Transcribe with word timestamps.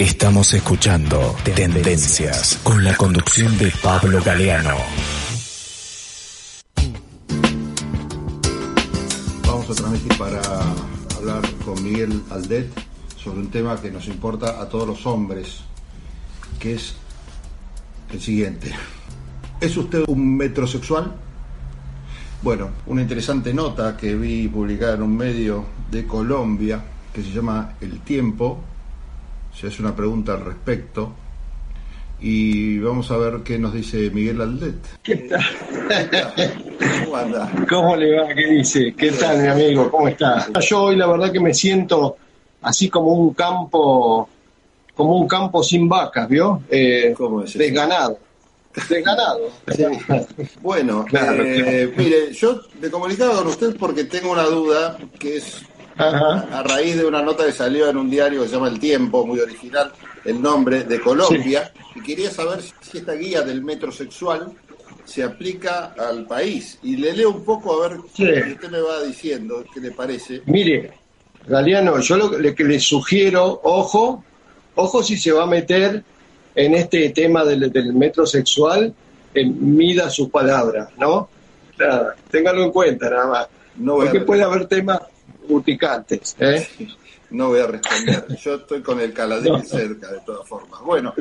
Estamos 0.00 0.54
escuchando 0.54 1.36
Tendencias 1.44 2.58
con 2.62 2.82
la 2.82 2.96
conducción 2.96 3.58
de 3.58 3.70
Pablo 3.82 4.22
Galeano. 4.24 4.74
Vamos 9.46 9.68
a 9.68 9.74
transmitir 9.74 10.16
para 10.16 10.40
hablar 11.18 11.42
con 11.66 11.84
Miguel 11.84 12.22
Aldet 12.30 12.72
sobre 13.22 13.40
un 13.40 13.50
tema 13.50 13.78
que 13.78 13.90
nos 13.90 14.06
importa 14.06 14.62
a 14.62 14.70
todos 14.70 14.88
los 14.88 15.04
hombres, 15.04 15.60
que 16.58 16.76
es 16.76 16.94
el 18.10 18.22
siguiente. 18.22 18.72
¿Es 19.60 19.76
usted 19.76 20.04
un 20.08 20.34
metrosexual? 20.34 21.14
Bueno, 22.40 22.70
una 22.86 23.02
interesante 23.02 23.52
nota 23.52 23.98
que 23.98 24.14
vi 24.14 24.48
publicada 24.48 24.94
en 24.94 25.02
un 25.02 25.14
medio 25.14 25.66
de 25.90 26.06
Colombia 26.06 26.82
que 27.12 27.22
se 27.22 27.32
llama 27.32 27.74
El 27.82 28.00
Tiempo, 28.00 28.64
se 29.60 29.66
hace 29.66 29.82
una 29.82 29.94
pregunta 29.94 30.32
al 30.32 30.44
respecto 30.44 31.12
y 32.18 32.78
vamos 32.78 33.10
a 33.10 33.18
ver 33.18 33.40
qué 33.44 33.58
nos 33.58 33.74
dice 33.74 34.10
Miguel 34.10 34.40
Aldet. 34.40 34.76
¿Qué 35.02 35.16
tal? 35.16 35.42
¿Cómo 37.04 37.16
anda? 37.16 37.52
¿Cómo 37.68 37.96
le 37.96 38.18
va? 38.18 38.28
¿Qué 38.28 38.46
dice? 38.46 38.94
¿Qué 38.96 39.10
tal, 39.12 39.42
mi 39.42 39.48
amigo? 39.48 39.90
¿Cómo 39.90 40.08
está? 40.08 40.46
Yo 40.60 40.84
hoy 40.84 40.96
la 40.96 41.06
verdad 41.06 41.30
que 41.30 41.40
me 41.40 41.52
siento 41.52 42.16
así 42.62 42.88
como 42.88 43.12
un 43.12 43.34
campo, 43.34 44.28
como 44.94 45.16
un 45.16 45.28
campo 45.28 45.62
sin 45.62 45.86
vacas, 45.88 46.26
¿vio? 46.26 46.62
Eh, 46.70 47.12
¿Cómo 47.14 47.42
es? 47.42 47.56
Desganado. 47.56 48.18
Desganado. 48.88 49.50
Bueno, 50.62 51.04
Claro, 51.06 51.42
eh, 51.44 51.92
mire, 51.96 52.32
yo 52.32 52.62
me 52.80 52.88
comunicaba 52.90 53.36
con 53.36 53.48
usted 53.48 53.76
porque 53.76 54.04
tengo 54.04 54.32
una 54.32 54.44
duda 54.44 54.96
que 55.18 55.36
es 55.36 55.62
Ajá. 56.00 56.58
a 56.58 56.62
raíz 56.62 56.96
de 56.96 57.04
una 57.04 57.22
nota 57.22 57.44
que 57.46 57.52
salió 57.52 57.88
en 57.88 57.96
un 57.96 58.08
diario 58.10 58.42
que 58.42 58.48
se 58.48 58.54
llama 58.54 58.68
El 58.68 58.78
Tiempo, 58.80 59.26
muy 59.26 59.40
original, 59.40 59.92
el 60.24 60.40
nombre 60.40 60.84
de 60.84 61.00
Colombia, 61.00 61.72
y 61.94 62.00
quería 62.02 62.30
saber 62.30 62.60
si 62.80 62.98
esta 62.98 63.12
guía 63.14 63.42
del 63.42 63.62
metrosexual 63.62 64.52
se 65.04 65.22
aplica 65.24 65.94
al 65.98 66.26
país. 66.26 66.78
Y 66.82 66.96
le 66.96 67.12
leo 67.14 67.30
un 67.30 67.44
poco 67.44 67.82
a 67.82 67.88
ver 67.88 67.98
Sí. 68.14 68.24
qué 68.24 68.52
usted 68.52 68.70
me 68.70 68.80
va 68.80 69.02
diciendo, 69.02 69.64
qué 69.72 69.80
le 69.80 69.90
parece. 69.90 70.42
Mire, 70.46 70.92
Galeano, 71.46 71.98
yo 72.00 72.16
lo 72.16 72.30
que 72.54 72.64
le, 72.64 72.80
sugiero, 72.80 73.60
ojo, 73.64 74.22
ojo 74.74 75.02
si 75.02 75.16
se 75.18 75.32
va 75.32 75.44
a 75.44 75.46
meter 75.46 76.04
en 76.54 76.74
este 76.74 77.10
tema 77.10 77.44
del, 77.44 77.72
del 77.72 77.92
metrosexual, 77.94 78.92
eh, 79.34 79.44
mida 79.46 80.10
sus 80.10 80.28
palabras, 80.28 80.88
¿no? 80.98 81.28
Nada, 81.78 82.14
téngalo 82.30 82.62
en 82.64 82.70
cuenta 82.72 83.08
nada 83.08 83.26
más. 83.26 83.46
No 83.76 83.94
Porque 83.96 84.20
puede 84.20 84.42
haber 84.42 84.66
temas 84.66 85.00
urticantes, 85.50 86.36
¿eh? 86.38 86.66
no 87.30 87.48
voy 87.48 87.60
a 87.60 87.66
responder. 87.66 88.26
Yo 88.42 88.54
estoy 88.56 88.80
con 88.82 89.00
el 89.00 89.12
caladín 89.12 89.52
No. 89.52 89.62
cerca, 89.62 90.08
de 90.10 90.18
todas 90.26 90.48
formas. 90.48 90.80
Bueno, 90.82 91.14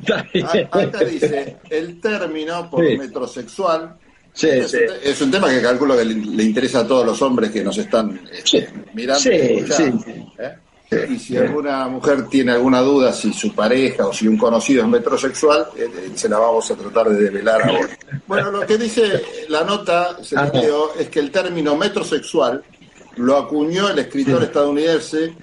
acá 0.71 1.03
dice, 1.03 1.57
el 1.69 1.99
término 2.01 2.69
por 2.69 2.87
Sí. 2.87 2.97
metrosexual 2.97 3.95
Sí, 4.31 4.47
Es, 4.47 4.71
sí. 4.71 4.77
un, 4.77 4.83
es 5.03 5.21
un 5.21 5.31
tema 5.31 5.49
que 5.49 5.59
calculo 5.61 5.97
que 5.97 6.05
le, 6.05 6.13
le 6.13 6.43
interesa 6.43 6.81
a 6.81 6.87
todos 6.87 7.03
los 7.05 7.21
hombres 7.23 7.49
que 7.51 7.63
nos 7.63 7.77
están 7.77 8.21
eh, 8.31 8.41
Sí. 8.43 8.63
mirando. 8.93 9.29
¿eh? 9.31 10.55
Y 11.09 11.19
si 11.19 11.35
alguna 11.37 11.87
mujer 11.87 12.27
tiene 12.29 12.51
alguna 12.53 12.79
duda, 12.81 13.11
si 13.13 13.31
su 13.33 13.53
pareja 13.53 14.07
o 14.07 14.13
si 14.13 14.27
un 14.27 14.37
conocido 14.37 14.83
es 14.83 14.87
metrosexual, 14.89 15.67
eh, 15.75 15.87
eh, 15.93 16.11
se 16.15 16.29
la 16.29 16.39
vamos 16.39 16.69
a 16.71 16.75
tratar 16.75 17.09
de 17.09 17.23
develar 17.23 17.61
ahora. 17.61 17.89
Bueno, 18.27 18.49
lo 18.51 18.65
que 18.65 18.77
dice 18.77 19.21
la 19.49 19.63
nota, 19.63 20.17
se 20.23 20.37
Ajá. 20.37 20.51
leo, 20.53 20.93
es 20.97 21.09
que 21.09 21.19
el 21.19 21.31
término 21.31 21.75
metrosexual 21.75 22.63
lo 23.19 23.37
acuñó 23.37 23.89
el 23.89 23.99
escritor 23.99 24.43
estadounidense, 24.43 25.33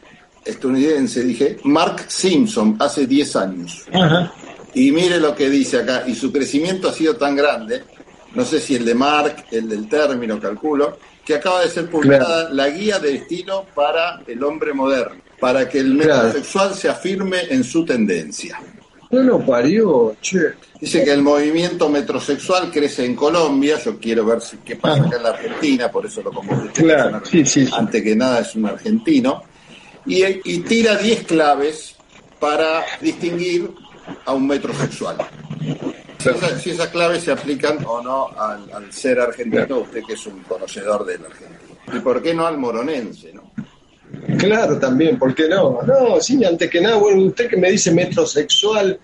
estadounidense, 0.44 1.22
dije, 1.22 1.58
Mark 1.64 2.04
Simpson, 2.08 2.76
hace 2.80 3.06
10 3.06 3.36
años. 3.36 3.84
Ajá. 3.92 4.32
Y 4.74 4.90
mire 4.92 5.18
lo 5.20 5.34
que 5.34 5.48
dice 5.48 5.78
acá, 5.78 6.04
y 6.06 6.14
su 6.14 6.32
crecimiento 6.32 6.88
ha 6.88 6.92
sido 6.92 7.16
tan 7.16 7.34
grande, 7.36 7.82
no 8.34 8.44
sé 8.44 8.60
si 8.60 8.74
el 8.74 8.84
de 8.84 8.94
Mark, 8.94 9.46
el 9.50 9.68
del 9.68 9.88
término, 9.88 10.38
calculo, 10.38 10.98
que 11.24 11.34
acaba 11.36 11.62
de 11.62 11.68
ser 11.70 11.88
publicada 11.90 12.50
la 12.50 12.68
guía 12.68 12.98
de 12.98 13.16
estilo 13.16 13.66
para 13.74 14.22
el 14.26 14.42
hombre 14.44 14.72
moderno, 14.72 15.20
para 15.40 15.68
que 15.68 15.78
el 15.80 15.98
Claro. 15.98 16.24
metrosexual 16.24 16.74
se 16.74 16.88
afirme 16.88 17.38
en 17.50 17.64
su 17.64 17.84
tendencia. 17.84 18.60
No 19.10 19.22
lo 19.22 19.44
parió, 19.46 20.16
che. 20.20 20.54
Dice 20.80 21.04
que 21.04 21.12
el 21.12 21.22
movimiento 21.22 21.88
metrosexual 21.88 22.70
crece 22.70 23.04
en 23.04 23.14
Colombia, 23.14 23.78
yo 23.82 23.98
quiero 23.98 24.24
ver 24.26 24.40
si, 24.40 24.58
qué 24.58 24.76
pasa 24.76 25.04
acá 25.04 25.16
en 25.16 25.22
la 25.22 25.28
Argentina, 25.30 25.90
por 25.90 26.04
eso 26.06 26.22
lo 26.22 26.30
convoqué. 26.32 26.68
Claro, 26.82 27.18
Es 27.18 27.22
un 27.22 27.26
sí, 27.26 27.46
sí, 27.46 27.66
sí. 27.66 27.72
Antes 27.76 28.02
que 28.02 28.14
nada 28.16 28.40
es 28.40 28.54
un 28.56 28.66
argentino. 28.66 29.42
Y, 30.06 30.22
y 30.44 30.58
tira 30.60 30.96
10 30.96 31.24
claves 31.24 31.96
para 32.38 32.84
distinguir 33.00 33.70
a 34.24 34.32
un 34.34 34.46
metrosexual. 34.46 35.16
Si, 36.18 36.28
esa- 36.28 36.58
si 36.58 36.70
esas 36.70 36.88
claves 36.88 37.22
se 37.24 37.32
aplican 37.32 37.78
o 37.86 38.02
no 38.02 38.28
al, 38.38 38.70
al 38.72 38.92
ser 38.92 39.18
argentino, 39.20 39.78
usted 39.78 40.02
que 40.06 40.14
es 40.14 40.26
un 40.26 40.40
conocedor 40.40 41.04
del 41.06 41.24
argentino. 41.24 41.58
¿Y 41.94 42.00
por 42.00 42.20
qué 42.22 42.34
no 42.34 42.46
al 42.46 42.58
moronense? 42.58 43.32
¿no? 43.32 43.45
Claro, 44.38 44.78
también, 44.78 45.18
¿por 45.18 45.34
qué 45.34 45.48
no? 45.48 45.80
No, 45.82 46.20
sí, 46.20 46.44
antes 46.44 46.68
que 46.70 46.80
nada, 46.80 46.96
bueno, 46.96 47.22
usted 47.22 47.48
que 47.48 47.56
me 47.56 47.70
dice 47.70 47.90
metrosexual, 47.92 48.98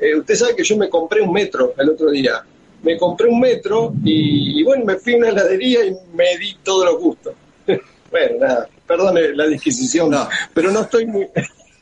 eh, 0.00 0.14
usted 0.16 0.34
sabe 0.34 0.56
que 0.56 0.64
yo 0.64 0.76
me 0.76 0.88
compré 0.88 1.20
un 1.20 1.32
metro 1.32 1.74
el 1.78 1.90
otro 1.90 2.10
día. 2.10 2.44
Me 2.82 2.96
compré 2.98 3.28
un 3.28 3.40
metro 3.40 3.92
y, 4.04 4.60
y 4.60 4.62
bueno, 4.62 4.84
me 4.84 4.96
fui 4.96 5.14
a 5.14 5.16
una 5.18 5.28
heladería 5.30 5.84
y 5.86 5.96
me 6.14 6.36
di 6.38 6.56
todos 6.62 6.84
los 6.84 6.98
gustos. 7.00 7.34
bueno, 8.10 8.38
nada, 8.40 8.68
perdone 8.86 9.34
la 9.34 9.46
disquisición, 9.46 10.10
No. 10.10 10.28
pero 10.54 10.70
no 10.70 10.82
estoy 10.82 11.06
muy, 11.06 11.26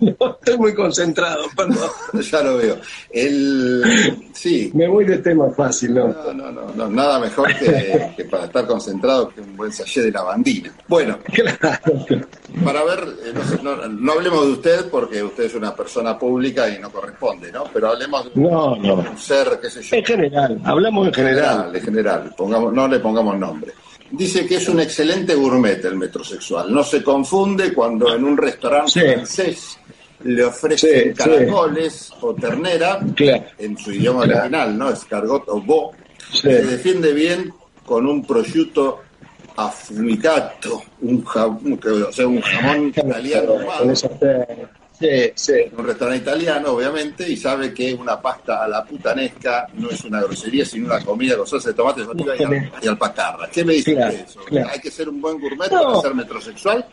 no 0.04 0.30
estoy 0.40 0.58
muy 0.58 0.74
concentrado, 0.74 1.44
perdón. 1.56 1.88
ya 2.30 2.42
lo 2.42 2.56
veo. 2.58 2.76
El, 3.10 3.82
sí, 4.32 4.70
Me 4.74 4.88
voy 4.88 5.04
de 5.04 5.18
tema 5.18 5.50
fácil, 5.50 5.94
¿no? 5.94 6.08
No, 6.08 6.32
no, 6.32 6.50
no, 6.52 6.72
no, 6.74 6.88
nada 6.88 7.18
mejor 7.20 7.48
que, 7.56 8.12
que 8.16 8.24
para 8.24 8.44
estar 8.46 8.66
concentrado 8.66 9.28
que 9.30 9.40
un 9.40 9.56
buen 9.56 9.72
sallé 9.72 10.02
de 10.02 10.10
lavandina. 10.12 10.72
Bueno, 10.88 11.18
Claro, 11.32 11.58
para 12.64 12.84
ver, 12.84 13.00
eh, 13.24 13.32
no, 13.34 13.44
sé, 13.44 13.58
no- 13.62 13.86
no 13.88 14.12
hablemos 14.12 14.46
de 14.46 14.52
usted 14.52 14.88
porque 14.90 15.22
usted 15.22 15.44
es 15.44 15.54
una 15.54 15.74
persona 15.74 16.18
pública 16.18 16.68
y 16.68 16.78
no 16.78 16.90
corresponde, 16.90 17.50
¿no? 17.50 17.64
Pero 17.72 17.88
hablemos 17.90 18.24
de 18.24 18.30
un, 18.40 18.50
No, 18.50 18.76
no. 18.76 18.94
un 18.96 19.18
ser, 19.18 19.58
qué 19.60 19.70
sé 19.70 19.82
yo, 19.82 19.96
En 19.96 20.04
general, 20.04 20.60
hablamos 20.64 21.08
en 21.08 21.14
general. 21.14 21.44
general, 21.50 21.76
en 21.76 21.82
general, 21.82 22.34
pongamos, 22.36 22.72
no 22.72 22.86
le 22.88 22.98
pongamos 23.00 23.38
nombre. 23.38 23.72
Dice 24.10 24.46
que 24.46 24.56
es 24.56 24.68
un 24.68 24.78
excelente 24.80 25.34
gourmet 25.34 25.82
el 25.84 25.96
metrosexual. 25.96 26.72
No 26.72 26.84
se 26.84 27.02
confunde 27.02 27.72
cuando 27.72 28.14
en 28.14 28.22
un 28.24 28.36
restaurante 28.36 28.90
Sí. 28.92 29.00
francés 29.00 29.78
le 30.24 30.44
ofrecen 30.44 30.90
Sí, 30.90 31.08
sí. 31.08 31.14
caracoles 31.14 32.12
o 32.20 32.34
ternera 32.34 32.98
Claro. 33.14 33.44
en 33.58 33.78
su 33.78 33.92
idioma 33.92 34.24
Claro. 34.24 34.40
original, 34.40 34.78
¿no? 34.78 34.90
Escargot 34.90 35.44
o 35.48 35.60
bo. 35.60 35.92
Sí. 36.32 36.40
Se 36.42 36.62
defiende 36.64 37.12
bien 37.12 37.52
con 37.84 38.06
un 38.06 38.24
prosciutto 38.26 39.00
affumicato, 39.56 40.82
un, 41.02 41.24
ja- 41.24 41.46
un- 41.46 41.80
o 42.08 42.12
sea, 42.12 42.26
un 42.26 42.40
jamón 42.40 42.88
italiano 42.88 43.46
Con 43.54 43.60
ahumado, 43.62 43.90
esa- 43.92 44.08
Sí, 44.98 45.08
sí. 45.34 45.52
un 45.76 45.86
restaurante 45.86 46.22
italiano, 46.22 46.70
obviamente, 46.70 47.28
y 47.28 47.36
sabe 47.36 47.74
que 47.74 47.92
una 47.94 48.20
pasta 48.22 48.62
a 48.64 48.68
la 48.68 48.84
putanesca 48.84 49.66
no 49.74 49.90
es 49.90 50.04
una 50.04 50.22
grosería, 50.22 50.64
sino 50.64 50.86
una 50.86 51.04
comida 51.04 51.36
con 51.36 51.46
salsa 51.48 51.70
de 51.70 51.74
tomate, 51.74 52.02
y, 52.02 52.42
al- 52.44 52.70
y 52.80 52.86
alpacarra. 52.88 53.48
¿Qué 53.50 53.64
me 53.64 53.74
dice 53.74 53.92
Claro, 53.94 54.10
usted 54.12 54.24
de 54.24 54.30
eso? 54.30 54.40
claro. 54.44 54.68
¿Hay 54.72 54.80
que 54.80 54.90
ser 54.92 55.08
un 55.08 55.20
buen 55.20 55.40
gourmet 55.40 55.70
No. 55.70 55.82
para 55.82 56.00
ser 56.00 56.14
metrosexual? 56.14 56.86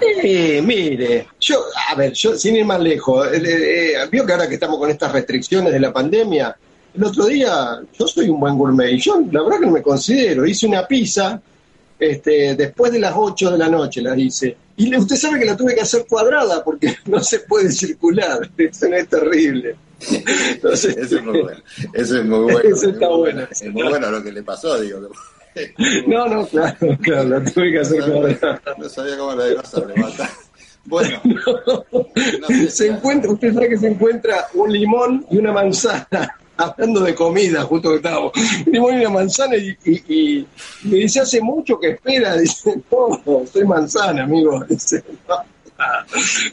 Eh, 0.00 0.60
mire, 0.62 1.28
yo, 1.46 1.64
a 1.88 1.94
ver, 1.94 2.12
yo 2.12 2.36
sin 2.36 2.56
ir 2.56 2.64
más 2.64 2.80
lejos, 2.80 3.28
eh, 3.32 3.40
eh, 3.44 3.94
vio 4.10 4.26
que 4.26 4.32
ahora 4.32 4.48
que 4.48 4.54
estamos 4.54 4.78
con 4.78 4.90
estas 4.90 5.12
restricciones 5.12 5.72
de 5.72 5.78
la 5.78 5.92
pandemia, 5.92 6.56
el 6.94 7.04
otro 7.04 7.26
día 7.26 7.80
yo 7.96 8.06
soy 8.08 8.28
un 8.28 8.40
buen 8.40 8.58
gourmet 8.58 8.92
y 8.92 8.98
yo 8.98 9.22
la 9.30 9.42
verdad 9.42 9.60
que 9.60 9.66
no 9.66 9.72
me 9.72 9.82
considero, 9.82 10.44
hice 10.44 10.66
una 10.66 10.86
pizza 10.86 11.40
este, 11.98 12.56
después 12.56 12.92
de 12.92 12.98
las 12.98 13.14
8 13.16 13.52
de 13.52 13.58
la 13.58 13.68
noche 13.68 14.02
la 14.02 14.18
hice. 14.18 14.56
Y 14.76 14.94
usted 14.94 15.16
sabe 15.16 15.38
que 15.38 15.46
la 15.46 15.56
tuve 15.56 15.74
que 15.74 15.82
hacer 15.82 16.04
cuadrada 16.08 16.64
porque 16.64 16.96
no 17.06 17.20
se 17.20 17.40
puede 17.40 17.70
circular, 17.70 18.50
eso 18.58 18.88
no 18.88 18.96
es 18.96 19.08
terrible. 19.08 19.76
Entonces, 20.10 20.96
Eso 20.96 21.16
es 21.16 21.24
muy 21.24 21.42
bueno. 21.42 21.62
Eso 21.94 22.18
es 22.18 22.24
muy 22.24 22.38
bueno. 22.40 22.58
Eso 22.60 22.90
está 22.90 23.08
bueno. 23.08 23.48
Es 23.50 23.72
muy 23.72 23.82
bueno 23.84 24.10
lo 24.10 24.22
que 24.22 24.32
le 24.32 24.42
pasó, 24.42 24.78
digo. 24.80 25.08
no, 26.06 26.26
no, 26.26 26.46
claro, 26.46 26.76
claro, 27.00 27.28
la 27.28 27.44
tuve 27.44 27.72
que 27.72 27.78
hacer 27.78 28.00
cuadrada. 28.00 28.60
No 28.76 28.88
sabía 28.88 29.16
cómo 29.16 29.34
la 29.34 29.48
iba 29.48 29.62
a 29.62 29.76
arrebatar. 29.78 30.30
Bueno, 30.86 31.20
no 32.40 32.46
sé 32.48 32.70
se 32.70 32.86
encuentra, 32.88 33.30
usted 33.32 33.52
sabe 33.54 33.68
que 33.70 33.78
se 33.78 33.88
encuentra 33.88 34.46
un 34.54 34.72
limón 34.72 35.26
y 35.30 35.38
una 35.38 35.52
manzana, 35.52 36.36
hablando 36.56 37.00
de 37.00 37.14
comida, 37.14 37.62
justo 37.62 37.90
que 37.90 37.96
estábamos, 37.96 38.32
un 38.66 38.72
limón 38.72 38.94
y 38.94 39.00
una 39.00 39.10
manzana 39.10 39.56
y, 39.56 39.76
y- 39.84 40.02
y 40.14 40.46
me 40.84 40.96
dice, 40.98 41.20
hace 41.20 41.40
mucho 41.40 41.78
que 41.78 41.90
espera, 41.90 42.36
dice, 42.38 42.80
no, 42.90 43.42
soy 43.52 43.64
manzana, 43.64 44.24
amigo, 44.24 44.64
dice, 44.68 45.02
no, 45.28 45.36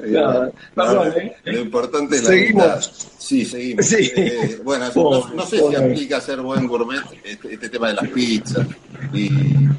no, 0.06 0.52
perdón, 0.76 1.14
¿eh? 1.18 1.36
Lo 1.46 1.60
importante 1.62 2.16
es 2.18 2.24
la 2.24 2.30
Seguimos. 2.30 3.10
Sí, 3.18 3.46
seguimos. 3.46 3.86
Sí. 3.86 4.12
Eh, 4.18 4.60
bueno, 4.66 4.90
no, 5.34 5.46
sé 5.46 5.60
si 5.70 5.76
aplica 5.76 6.20
ser 6.20 6.42
buen 6.42 6.68
gourmet 6.68 7.00
este, 7.24 7.54
este 7.54 7.70
tema 7.70 7.88
de 7.88 7.94
las 7.94 8.08
pizzas. 8.10 8.68
Y, 9.14 9.30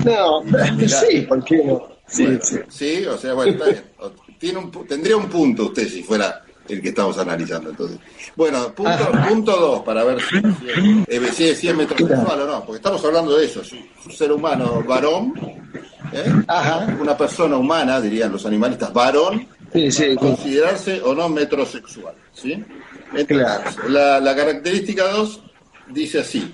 No, 0.04 0.42
sí, 0.88 1.20
¿por 1.28 1.44
qué 1.44 1.62
no? 1.62 1.88
Sí, 2.06 2.24
bueno, 2.24 2.40
sí. 2.42 2.56
sí, 2.70 3.04
o 3.06 3.18
sea, 3.18 3.34
bueno, 3.34 3.52
está 3.52 3.64
bien. 3.66 3.82
Tiene 4.38 4.58
un, 4.58 4.70
tendría 4.86 5.16
un 5.16 5.28
punto 5.28 5.66
usted 5.66 5.88
si 5.88 6.02
fuera 6.02 6.44
el 6.68 6.80
que 6.80 6.88
estamos 6.88 7.18
analizando 7.18 7.70
entonces. 7.70 7.98
Bueno, 8.36 8.72
punto, 8.74 9.10
punto 9.28 9.56
dos, 9.56 9.80
para 9.82 10.04
ver 10.04 10.18
si, 10.20 10.40
si, 11.32 11.44
es, 11.44 11.58
si 11.58 11.68
es 11.68 11.76
metrosexual 11.76 12.42
o 12.42 12.46
no, 12.46 12.64
porque 12.64 12.76
estamos 12.76 13.04
hablando 13.04 13.36
de 13.36 13.44
eso, 13.44 13.62
un 14.04 14.12
ser 14.12 14.32
humano 14.32 14.82
varón, 14.86 15.34
¿eh? 16.12 16.32
una 17.00 17.16
persona 17.16 17.56
humana, 17.56 18.00
dirían 18.00 18.32
los 18.32 18.46
animalistas, 18.46 18.92
varón, 18.92 19.46
considerarse 20.18 21.00
o 21.02 21.14
no 21.14 21.28
metrosexual. 21.28 22.14
¿sí? 22.32 22.64
la, 23.88 24.20
la 24.20 24.36
característica 24.36 25.08
dos 25.08 25.42
dice 25.88 26.20
así, 26.20 26.52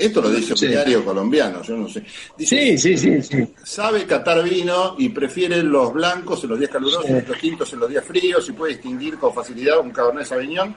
esto 0.00 0.20
lo 0.20 0.30
dice 0.30 0.54
un 0.54 0.70
diario 0.70 1.04
colombiano, 1.04 1.62
yo 1.62 1.76
no 1.76 1.88
sé. 1.88 2.02
sí, 2.38 2.78
sí, 2.78 2.96
sí, 2.96 3.22
sí. 3.22 3.46
Sabe 3.62 4.06
catar 4.06 4.42
vino 4.42 4.94
y 4.98 5.10
prefiere 5.10 5.62
los 5.62 5.92
blancos 5.92 6.42
en 6.44 6.50
los 6.50 6.58
días 6.58 6.70
calurosos, 6.70 7.10
los 7.10 7.38
tintos 7.38 7.72
en 7.72 7.80
los 7.80 7.88
días 7.88 8.04
fríos 8.04 8.48
y 8.48 8.52
puede 8.52 8.74
distinguir 8.74 9.18
con 9.18 9.34
facilidad 9.34 9.78
un 9.80 9.90
Cabernet 9.90 10.26
Sauvignon, 10.26 10.74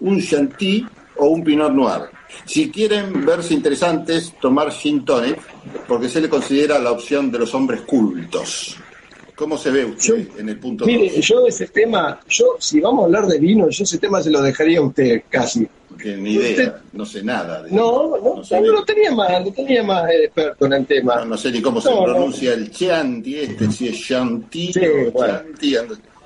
un 0.00 0.20
Chantilly 0.20 0.86
o 1.16 1.28
un 1.28 1.42
Pinot 1.42 1.72
Noir. 1.72 2.02
Si 2.44 2.70
quieren 2.70 3.24
verse 3.24 3.54
interesantes, 3.54 4.34
tomar 4.40 4.70
Gin 4.70 5.04
Tonic, 5.04 5.38
porque 5.86 6.08
se 6.08 6.20
le 6.20 6.28
considera 6.28 6.78
la 6.78 6.92
opción 6.92 7.30
de 7.30 7.38
los 7.38 7.54
hombres 7.54 7.80
cultos. 7.82 8.76
¿Cómo 9.34 9.56
se 9.56 9.70
ve 9.70 9.84
usted 9.84 10.28
en 10.36 10.48
el 10.48 10.58
punto 10.58 10.84
Mire, 10.84 11.20
yo 11.20 11.46
ese 11.46 11.68
tema, 11.68 12.20
yo 12.28 12.56
si 12.58 12.80
vamos 12.80 13.02
a 13.02 13.04
hablar 13.06 13.26
de 13.26 13.38
vino, 13.38 13.68
yo 13.70 13.84
ese 13.84 13.98
tema 13.98 14.20
se 14.20 14.30
lo 14.30 14.42
dejaría 14.42 14.80
a 14.80 14.82
usted 14.82 15.22
casi 15.30 15.66
que 15.98 16.16
ni 16.16 16.34
idea, 16.34 16.80
no 16.92 17.04
sé 17.04 17.22
nada. 17.22 17.62
De 17.62 17.70
no, 17.70 18.16
no, 18.16 18.42
no, 18.42 18.72
lo 18.72 18.84
tenía 18.84 19.10
más, 19.10 19.44
lo 19.44 19.52
tenía 19.52 19.82
más 19.82 20.10
experto 20.10 20.66
en 20.66 20.72
el 20.72 20.86
tema. 20.86 21.24
No, 21.24 21.36
sé 21.36 21.50
ni 21.50 21.60
cómo 21.60 21.80
se 21.80 21.90
pronuncia 21.90 22.54
el 22.54 22.70
Chianti, 22.70 23.40
este, 23.40 23.70
si 23.70 23.88
es 23.88 24.00
Chanti 24.00 24.72
o 25.14 25.24
Chianti. 25.58 25.76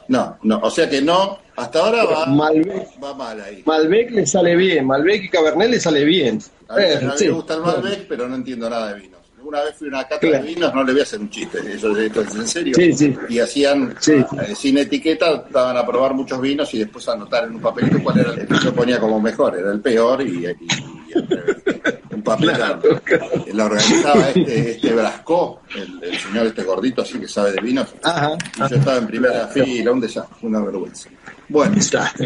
No, 0.08 0.36
no, 0.42 0.60
o 0.62 0.70
sea 0.70 0.88
que 0.88 1.00
no, 1.00 1.38
hasta 1.56 1.78
ahora 1.78 2.04
va, 2.04 2.26
Malbec, 2.26 3.02
va 3.02 3.14
mal 3.14 3.40
ahí. 3.40 3.62
Malbec 3.64 4.10
le 4.10 4.26
sale 4.26 4.56
bien, 4.56 4.86
Malbec 4.86 5.24
y 5.24 5.28
Cabernet 5.28 5.70
le 5.70 5.80
sale 5.80 6.04
bien. 6.04 6.38
A 6.68 6.76
mí, 6.76 6.82
me 7.20 7.30
gusta 7.30 7.54
el 7.54 7.60
Malbec, 7.60 8.06
pero 8.08 8.28
no 8.28 8.36
entiendo 8.36 8.68
nada 8.68 8.92
de 8.92 9.00
vinos. 9.00 9.21
Una 9.44 9.62
vez 9.62 9.74
fui 9.76 9.88
a 9.88 9.90
una 9.90 10.04
cata 10.04 10.26
de 10.26 10.42
vinos, 10.42 10.72
no 10.74 10.84
le 10.84 10.92
voy 10.92 11.00
a 11.00 11.04
hacer 11.04 11.20
un 11.20 11.30
chiste, 11.30 11.58
eso 11.74 11.96
esto 11.96 12.20
es 12.22 12.34
en 12.34 12.48
serio. 12.48 12.74
Sí, 12.76 12.92
sí. 12.92 13.14
Y 13.28 13.38
hacían, 13.38 13.94
eh, 14.06 14.54
sin 14.54 14.78
etiqueta, 14.78 15.44
daban 15.50 15.76
a 15.76 15.86
probar 15.86 16.14
muchos 16.14 16.40
vinos 16.40 16.72
y 16.74 16.78
después 16.78 17.08
anotar 17.08 17.44
en 17.44 17.56
un 17.56 17.60
papelito 17.60 18.02
cuál 18.02 18.20
era 18.20 18.32
el 18.32 18.46
que 18.46 18.54
yo 18.62 18.74
ponía 18.74 19.00
como 19.00 19.20
mejor, 19.20 19.58
era 19.58 19.72
el 19.72 19.80
peor 19.80 20.22
y, 20.22 20.46
un 22.12 22.22
papel. 22.22 22.52
La 23.52 23.64
organizaba 23.64 24.30
este, 24.30 24.70
este 24.72 24.92
Brasco, 24.92 25.62
el, 25.74 26.18
señor 26.18 26.46
este 26.46 26.62
gordito 26.62 27.02
así 27.02 27.18
que 27.18 27.28
sabe 27.28 27.52
de 27.52 27.60
vinos. 27.60 27.88
y 28.56 28.58
yo 28.60 28.76
estaba 28.76 28.98
en 28.98 29.06
primera 29.06 29.48
fila, 29.48 29.92
un 29.92 30.00
desastre, 30.00 30.36
una 30.42 30.60
vergüenza. 30.60 31.08
Bueno. 31.48 31.76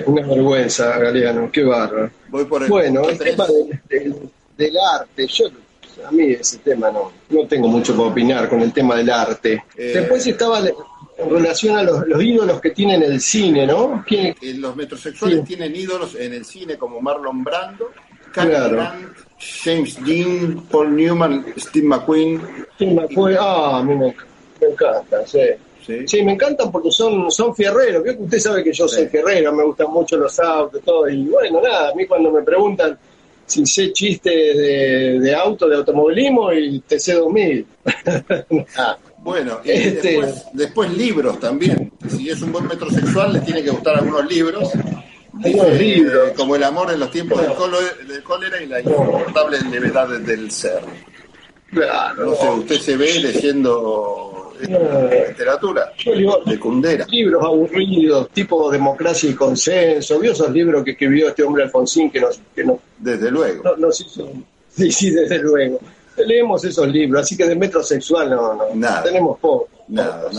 Una 0.06 0.26
vergüenza, 0.26 0.98
Galeano, 0.98 1.50
qué 1.50 1.64
bárbaro. 1.64 2.10
Voy 2.28 2.44
por 2.44 2.62
el 2.62 2.68
bueno, 2.68 3.08
el 3.08 3.18
tema 3.18 3.46
del, 3.88 4.30
del 4.56 4.76
arte, 4.78 5.26
yo 5.26 5.46
a 6.04 6.10
mí 6.10 6.32
ese 6.32 6.58
tema 6.58 6.90
no, 6.90 7.12
no 7.31 7.46
tengo 7.46 7.69
mucho 7.69 7.94
que 7.94 8.02
opinar 8.02 8.48
con 8.48 8.60
el 8.60 8.72
tema 8.72 8.96
del 8.96 9.10
arte. 9.10 9.64
Eh, 9.76 9.93
Después 9.94 10.26
estaba 10.26 10.60
en 10.60 11.31
relación 11.31 11.76
a 11.76 11.82
los, 11.82 12.04
ídolos 12.22 12.60
que 12.60 12.70
tienen 12.70 13.02
el 13.02 13.20
cine, 13.20 13.66
¿no? 13.66 14.04
Eh, 14.10 14.34
los 14.56 14.76
metrosexuales 14.76 15.44
tienen 15.44 15.75
ídolos 15.75 16.14
en 16.14 16.34
el 16.34 16.44
cine 16.44 16.76
como 16.76 17.00
Marlon 17.00 17.43
Brando, 17.43 17.90
James 19.38 20.04
Dean, 20.04 20.62
Paul 20.70 20.94
Newman, 20.94 21.46
Steve 21.56 21.87
McQueen. 21.87 22.40
Steve 22.75 22.94
McQueen, 22.94 23.37
ah, 23.40 23.78
a 23.78 23.82
mí 23.82 23.94
me, 23.94 24.14
encanta, 24.60 25.26
sí. 25.26 25.40
sí. 26.06 26.22
me 26.22 26.32
encantan 26.32 26.70
porque 26.70 26.90
son, 26.90 27.31
son 27.31 27.54
fierreros. 27.54 28.02
que 28.02 28.10
usted 28.10 28.38
sabe 28.38 28.62
que 28.62 28.72
yo 28.72 28.87
soy 28.87 29.06
fierrero, 29.06 29.52
me 29.52 29.64
gustan 29.64 29.90
mucho 29.90 30.16
los 30.16 30.38
autos, 30.38 30.82
todo. 30.82 31.08
Y 31.08 31.25
bueno, 31.25 31.60
nada, 31.62 31.90
a 31.90 31.94
mí 31.94 32.06
cuando 32.06 32.31
me 32.31 32.42
preguntan 32.42 32.99
si 33.46 33.64
sé 33.66 33.93
chistes 33.93 34.56
de, 35.22 35.34
auto, 35.34 35.69
de 35.69 35.76
automovilismo 35.76 36.52
y 36.52 36.81
TC2000. 36.81 37.64
bueno, 39.19 39.60
y 39.64 39.70
este... 39.70 40.20
después, 40.52 40.96
libros 40.96 41.38
también. 41.38 41.93
Si 42.08 42.28
es 42.28 42.43
un 42.43 42.52
buen 42.52 42.66
metrosexual, 42.66 43.32
le 43.32 43.40
tiene 43.40 43.62
que 43.62 43.70
gustar 43.70 43.98
algunos 43.98 44.26
libros. 44.28 44.70
libros. 45.78 46.32
como 46.37 46.56
El 46.56 46.64
amor 46.64 46.93
en 46.93 47.00
los 47.00 47.10
tiempos 47.10 47.40
del, 47.40 47.52
cólera 48.22 48.62
y 48.62 48.66
la 48.66 48.81
insoportable 48.81 49.60
levedad 49.70 50.08
del 50.08 50.50
ser. 50.50 50.81
Claro. 51.70 52.26
No 52.26 52.34
sé, 52.34 52.49
usted 52.50 52.81
se 52.81 52.96
ve 52.96 53.20
leyendo 53.20 54.25
literatura 54.60 55.92
de 56.44 56.58
Kundera. 56.58 57.06
Libros 57.08 57.44
aburridos, 57.44 58.30
tipo 58.30 58.70
democracia 58.70 59.30
y 59.30 59.34
consenso. 59.34 60.18
¿Vio 60.18 60.32
esos 60.32 60.50
libros 60.50 60.84
que 60.84 60.92
escribió 60.92 61.28
este 61.28 61.42
hombre 61.42 61.64
Alfonsín 61.64 62.10
que 62.10 62.20
nos... 62.20 62.40
Que 62.54 62.64
desde 62.98 63.30
luego. 63.30 63.62
sí, 63.90 64.90
sí, 64.90 65.10
desde 65.10 65.38
luego. 65.38 65.80
Leemos 66.16 66.64
esos 66.64 66.88
libros, 66.88 67.22
así 67.22 67.36
que 67.36 67.46
de 67.46 67.56
metrosexual 67.56 68.30
no, 68.30 68.54
no. 68.54 68.74
Nada. 68.74 69.02
Tenemos 69.02 69.38
poco. 69.38 69.68
Nada, 69.88 70.30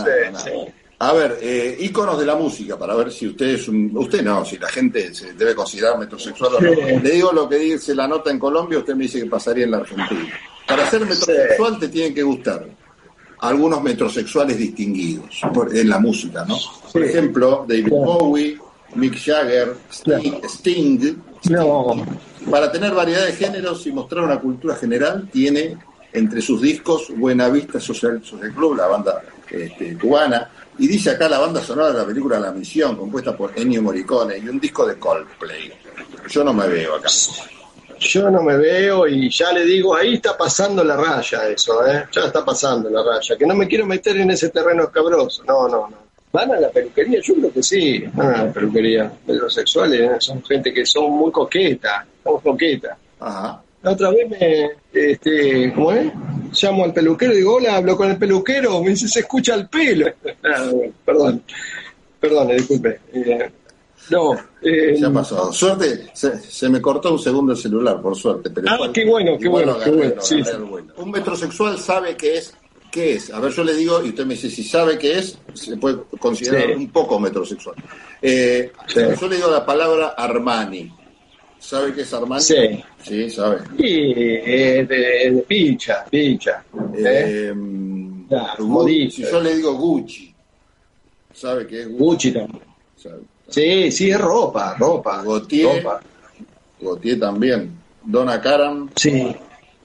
A 0.98 1.12
ver, 1.12 1.38
eh, 1.40 1.76
íconos 1.78 2.18
de 2.18 2.26
la 2.26 2.34
música, 2.34 2.76
para 2.76 2.94
ver 2.96 3.12
si 3.12 3.28
usted 3.28 3.46
es 3.46 3.68
un... 3.68 3.96
Usted 3.96 4.22
no, 4.22 4.44
si 4.44 4.58
la 4.58 4.68
gente 4.68 5.14
se 5.14 5.34
debe 5.34 5.54
considerar 5.54 5.98
metrosexual 5.98 6.56
o 6.56 6.60
no. 6.60 6.70
Le 6.70 7.10
digo 7.10 7.32
lo 7.32 7.48
que 7.48 7.56
dice 7.56 7.94
la 7.94 8.08
nota 8.08 8.30
en 8.30 8.38
Colombia, 8.38 8.78
usted 8.78 8.94
me 8.94 9.04
dice 9.04 9.20
que 9.20 9.26
pasaría 9.26 9.64
en 9.64 9.70
la 9.70 9.78
Argentina. 9.78 10.28
Para 10.66 10.90
ser 10.90 11.00
metrosexual 11.02 11.78
te 11.78 11.88
tienen 11.88 12.12
que 12.12 12.22
gustar 12.22 12.66
algunos 13.40 13.82
metrosexuales 13.82 14.58
distinguidos 14.58 15.40
en 15.72 15.88
la 15.88 15.98
música, 15.98 16.44
¿no? 16.46 16.56
Por 16.92 17.04
ejemplo, 17.04 17.64
David 17.68 17.88
Bowie, 17.88 18.58
Mick 18.94 19.18
Jagger, 19.18 19.76
Sting. 19.90 21.16
Para 22.50 22.72
tener 22.72 22.94
variedad 22.94 23.26
de 23.26 23.32
géneros 23.32 23.86
y 23.86 23.92
mostrar 23.92 24.24
una 24.24 24.40
cultura 24.40 24.74
general, 24.76 25.28
tiene 25.30 25.76
entre 26.12 26.40
sus 26.40 26.60
discos 26.62 27.12
Buena 27.16 27.48
Vista 27.48 27.78
Social, 27.78 28.22
Club, 28.54 28.76
la 28.76 28.86
banda 28.86 29.22
este, 29.50 29.96
cubana, 29.98 30.50
y 30.78 30.86
dice 30.86 31.10
acá 31.10 31.28
la 31.28 31.38
banda 31.38 31.62
sonora 31.62 31.92
de 31.92 31.98
la 31.98 32.06
película 32.06 32.38
La 32.38 32.52
Misión, 32.52 32.96
compuesta 32.96 33.36
por 33.36 33.52
Ennio 33.56 33.82
Morricone, 33.82 34.38
y 34.38 34.48
un 34.48 34.58
disco 34.58 34.86
de 34.86 34.96
Coldplay. 34.96 35.72
Yo 36.28 36.44
no 36.44 36.52
me 36.52 36.66
veo 36.68 36.96
acá 36.96 37.08
yo 37.98 38.30
no 38.30 38.42
me 38.42 38.56
veo 38.56 39.06
y 39.06 39.30
ya 39.30 39.52
le 39.52 39.64
digo, 39.64 39.94
ahí 39.94 40.14
está 40.14 40.36
pasando 40.36 40.82
la 40.84 40.96
raya 40.96 41.48
eso, 41.48 41.86
¿eh? 41.86 42.04
Ya 42.12 42.22
está 42.22 42.44
pasando 42.44 42.88
la 42.90 43.02
raya, 43.02 43.36
que 43.36 43.46
no 43.46 43.54
me 43.54 43.66
quiero 43.66 43.86
meter 43.86 44.16
en 44.18 44.30
ese 44.30 44.50
terreno 44.50 44.84
escabroso, 44.84 45.42
no, 45.44 45.68
no, 45.68 45.88
no. 45.88 46.08
¿Van 46.30 46.52
a 46.52 46.60
la 46.60 46.68
peluquería? 46.70 47.20
Yo 47.22 47.34
creo 47.34 47.52
que 47.52 47.62
sí, 47.62 48.04
van 48.12 48.34
a 48.34 48.44
la 48.44 48.52
peluquería. 48.52 49.10
Los 49.26 49.54
sexuales 49.54 50.00
¿eh? 50.00 50.16
son 50.18 50.44
gente 50.44 50.72
que 50.74 50.84
son 50.84 51.10
muy 51.10 51.32
coquetas, 51.32 52.04
son 52.22 52.40
coquetas. 52.40 52.98
Ajá. 53.18 53.62
La 53.82 53.92
otra 53.92 54.10
vez 54.10 54.28
me, 54.28 54.70
este, 54.92 55.72
¿cómo 55.72 55.92
es? 55.92 56.12
Llamo 56.60 56.84
al 56.84 56.92
peluquero 56.92 57.32
y 57.32 57.36
digo, 57.36 57.56
hola, 57.56 57.76
hablo 57.76 57.96
con 57.96 58.10
el 58.10 58.18
peluquero, 58.18 58.82
me 58.82 58.90
dice, 58.90 59.08
se 59.08 59.20
escucha 59.20 59.54
el 59.54 59.68
pelo. 59.68 60.06
Ah, 60.44 60.70
perdón, 61.04 61.42
perdón, 62.20 62.48
disculpe. 62.48 63.00
Eh, 63.12 63.50
no. 64.10 64.34
Eh, 64.62 64.96
ya 64.98 65.10
pasó. 65.10 65.52
Suerte, 65.52 66.10
se, 66.14 66.68
me 66.68 66.80
cortó 66.80 67.12
un 67.12 67.18
segundo 67.18 67.52
el 67.52 67.58
celular, 67.58 68.00
por 68.00 68.16
suerte. 68.16 68.50
Pero 68.50 68.68
ah, 68.70 68.90
qué 68.92 69.04
bueno, 69.04 69.36
qué 69.38 69.48
bueno, 69.48 69.78
qué 69.78 69.90
bueno. 69.90 70.92
Un 70.96 71.10
metrosexual 71.10 71.78
sabe 71.78 72.16
que 72.16 72.38
es 72.38 72.54
¿Qué 72.90 73.14
es? 73.14 73.30
A 73.30 73.40
ver, 73.40 73.52
yo 73.52 73.64
le 73.64 73.74
digo, 73.74 74.02
y 74.02 74.08
usted 74.08 74.24
me 74.24 74.34
dice, 74.34 74.48
si 74.48 74.64
sabe 74.64 74.98
qué 74.98 75.18
es, 75.18 75.38
se 75.52 75.76
puede 75.76 75.98
considerar 76.18 76.76
un 76.76 76.88
poco 76.88 77.20
metrosexual. 77.20 77.76
Eh, 78.22 78.72
Yo 78.94 79.28
le 79.28 79.36
digo 79.36 79.50
la 79.50 79.64
palabra 79.64 80.14
Armani. 80.16 80.90
¿Sabe 81.58 81.92
qué 81.92 82.02
es 82.02 82.14
Armani? 82.14 82.42
Sí. 82.42 82.82
Sí, 83.02 83.30
sabe. 83.30 83.58
Sí, 83.76 84.14
de, 84.14 84.86
de 84.86 85.44
picha, 85.46 86.04
picha. 86.10 86.64
Eh, 86.96 87.52
¿eh? 88.30 89.10
si 89.10 89.22
yo 89.22 89.40
le 89.40 89.56
digo 89.56 89.74
Gucci, 89.74 90.34
¿sabe 91.34 91.66
qué 91.66 91.82
es 91.82 91.88
Gucci? 91.88 91.98
Gucci 91.98 92.32
también. 92.32 92.62
Sí, 93.48 93.90
sí, 93.90 94.10
es 94.10 94.20
ropa, 94.20 94.76
ropa. 94.78 95.22
Gautier, 95.22 95.84
Gautier 96.80 97.18
también. 97.18 97.72
Donna 98.04 98.40
Karan. 98.40 98.90
Sí. 98.96 99.34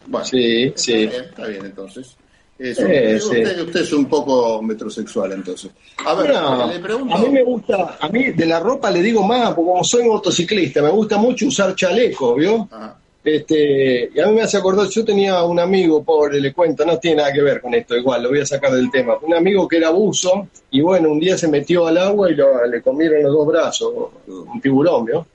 Bueno, 0.05 0.25
sí, 0.25 0.71
sí. 0.75 1.03
Está 1.03 1.47
bien, 1.47 1.65
entonces. 1.65 2.15
usted, 2.59 3.61
usted, 3.61 3.81
es 3.81 3.93
un 3.93 4.05
poco 4.05 4.61
metrosexual, 4.61 5.31
entonces. 5.31 5.71
A 6.05 6.13
ver, 6.13 6.33
le 6.73 6.79
pregunto. 6.79 7.15
A 7.15 7.19
mí 7.19 7.29
me 7.29 7.43
gusta, 7.43 7.97
a 7.99 8.09
mí 8.09 8.31
de 8.31 8.45
la 8.45 8.59
ropa 8.59 8.91
le 8.91 9.01
digo 9.01 9.23
más, 9.23 9.53
porque 9.53 9.71
como 9.71 9.83
soy 9.83 10.03
motociclista, 10.03 10.81
me 10.81 10.89
gusta 10.89 11.17
mucho 11.17 11.47
usar 11.47 11.75
chaleco, 11.75 12.35
¿vio? 12.35 12.67
Ajá. 12.71 12.97
Este, 13.23 14.11
y 14.13 14.19
a 14.19 14.27
mí 14.27 14.33
me 14.33 14.41
hace 14.41 14.57
acordar, 14.57 14.87
yo 14.89 15.05
tenía 15.05 15.41
un 15.43 15.57
amigo, 15.57 16.03
pobre, 16.03 16.41
le 16.41 16.51
cuento, 16.51 16.85
no 16.85 16.99
tiene 16.99 17.17
nada 17.17 17.31
que 17.31 17.41
ver 17.41 17.61
con 17.61 17.73
esto, 17.73 17.95
igual, 17.95 18.23
lo 18.23 18.29
voy 18.29 18.41
a 18.41 18.45
sacar 18.45 18.71
del 18.71 18.91
tema. 18.91 19.17
Un 19.21 19.33
amigo 19.33 19.65
que 19.67 19.77
era 19.77 19.91
buzo, 19.91 20.49
y 20.71 20.81
bueno, 20.81 21.09
un 21.09 21.19
día 21.19 21.37
se 21.37 21.47
metió 21.47 21.87
al 21.87 21.97
agua 21.97 22.29
y 22.29 22.35
le 22.35 22.81
comieron 22.81 23.23
los 23.23 23.33
dos 23.33 23.47
brazos, 23.47 23.93
un 24.27 24.59
tiburón, 24.59 25.05
¿vio? 25.05 25.25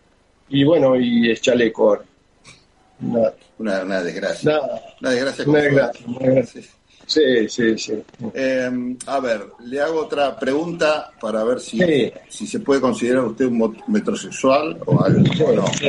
Y 0.50 0.64
bueno, 0.64 0.97
y 0.97 1.30
es 1.30 1.40
chaleco 1.40 1.99
Una, 3.00 3.83
una, 3.83 4.02
desgracia. 4.02 4.61
Una 5.00 5.11
desgracia. 5.11 5.45
Una 5.47 5.61
desgracia, 5.61 6.62
Sí, 7.09 7.49
sí, 7.49 7.79
sí. 7.79 7.93
Eh, 8.35 8.97
a 9.07 9.19
ver, 9.19 9.47
le 9.65 9.81
hago 9.81 10.00
otra 10.03 10.38
pregunta 10.38 11.11
para 11.19 11.43
ver 11.43 11.59
si, 11.59 11.79
Sí. 11.79 12.12
si 12.29 12.47
se 12.47 12.61
puede 12.61 12.83
considerar 12.83 13.25
usted 13.25 13.47
un 13.47 13.77
metrosexual 13.87 14.79
o 14.85 15.03
algo. 15.03 15.25
o 15.47 15.53
no. 15.53 15.67
Sí. 15.69 15.88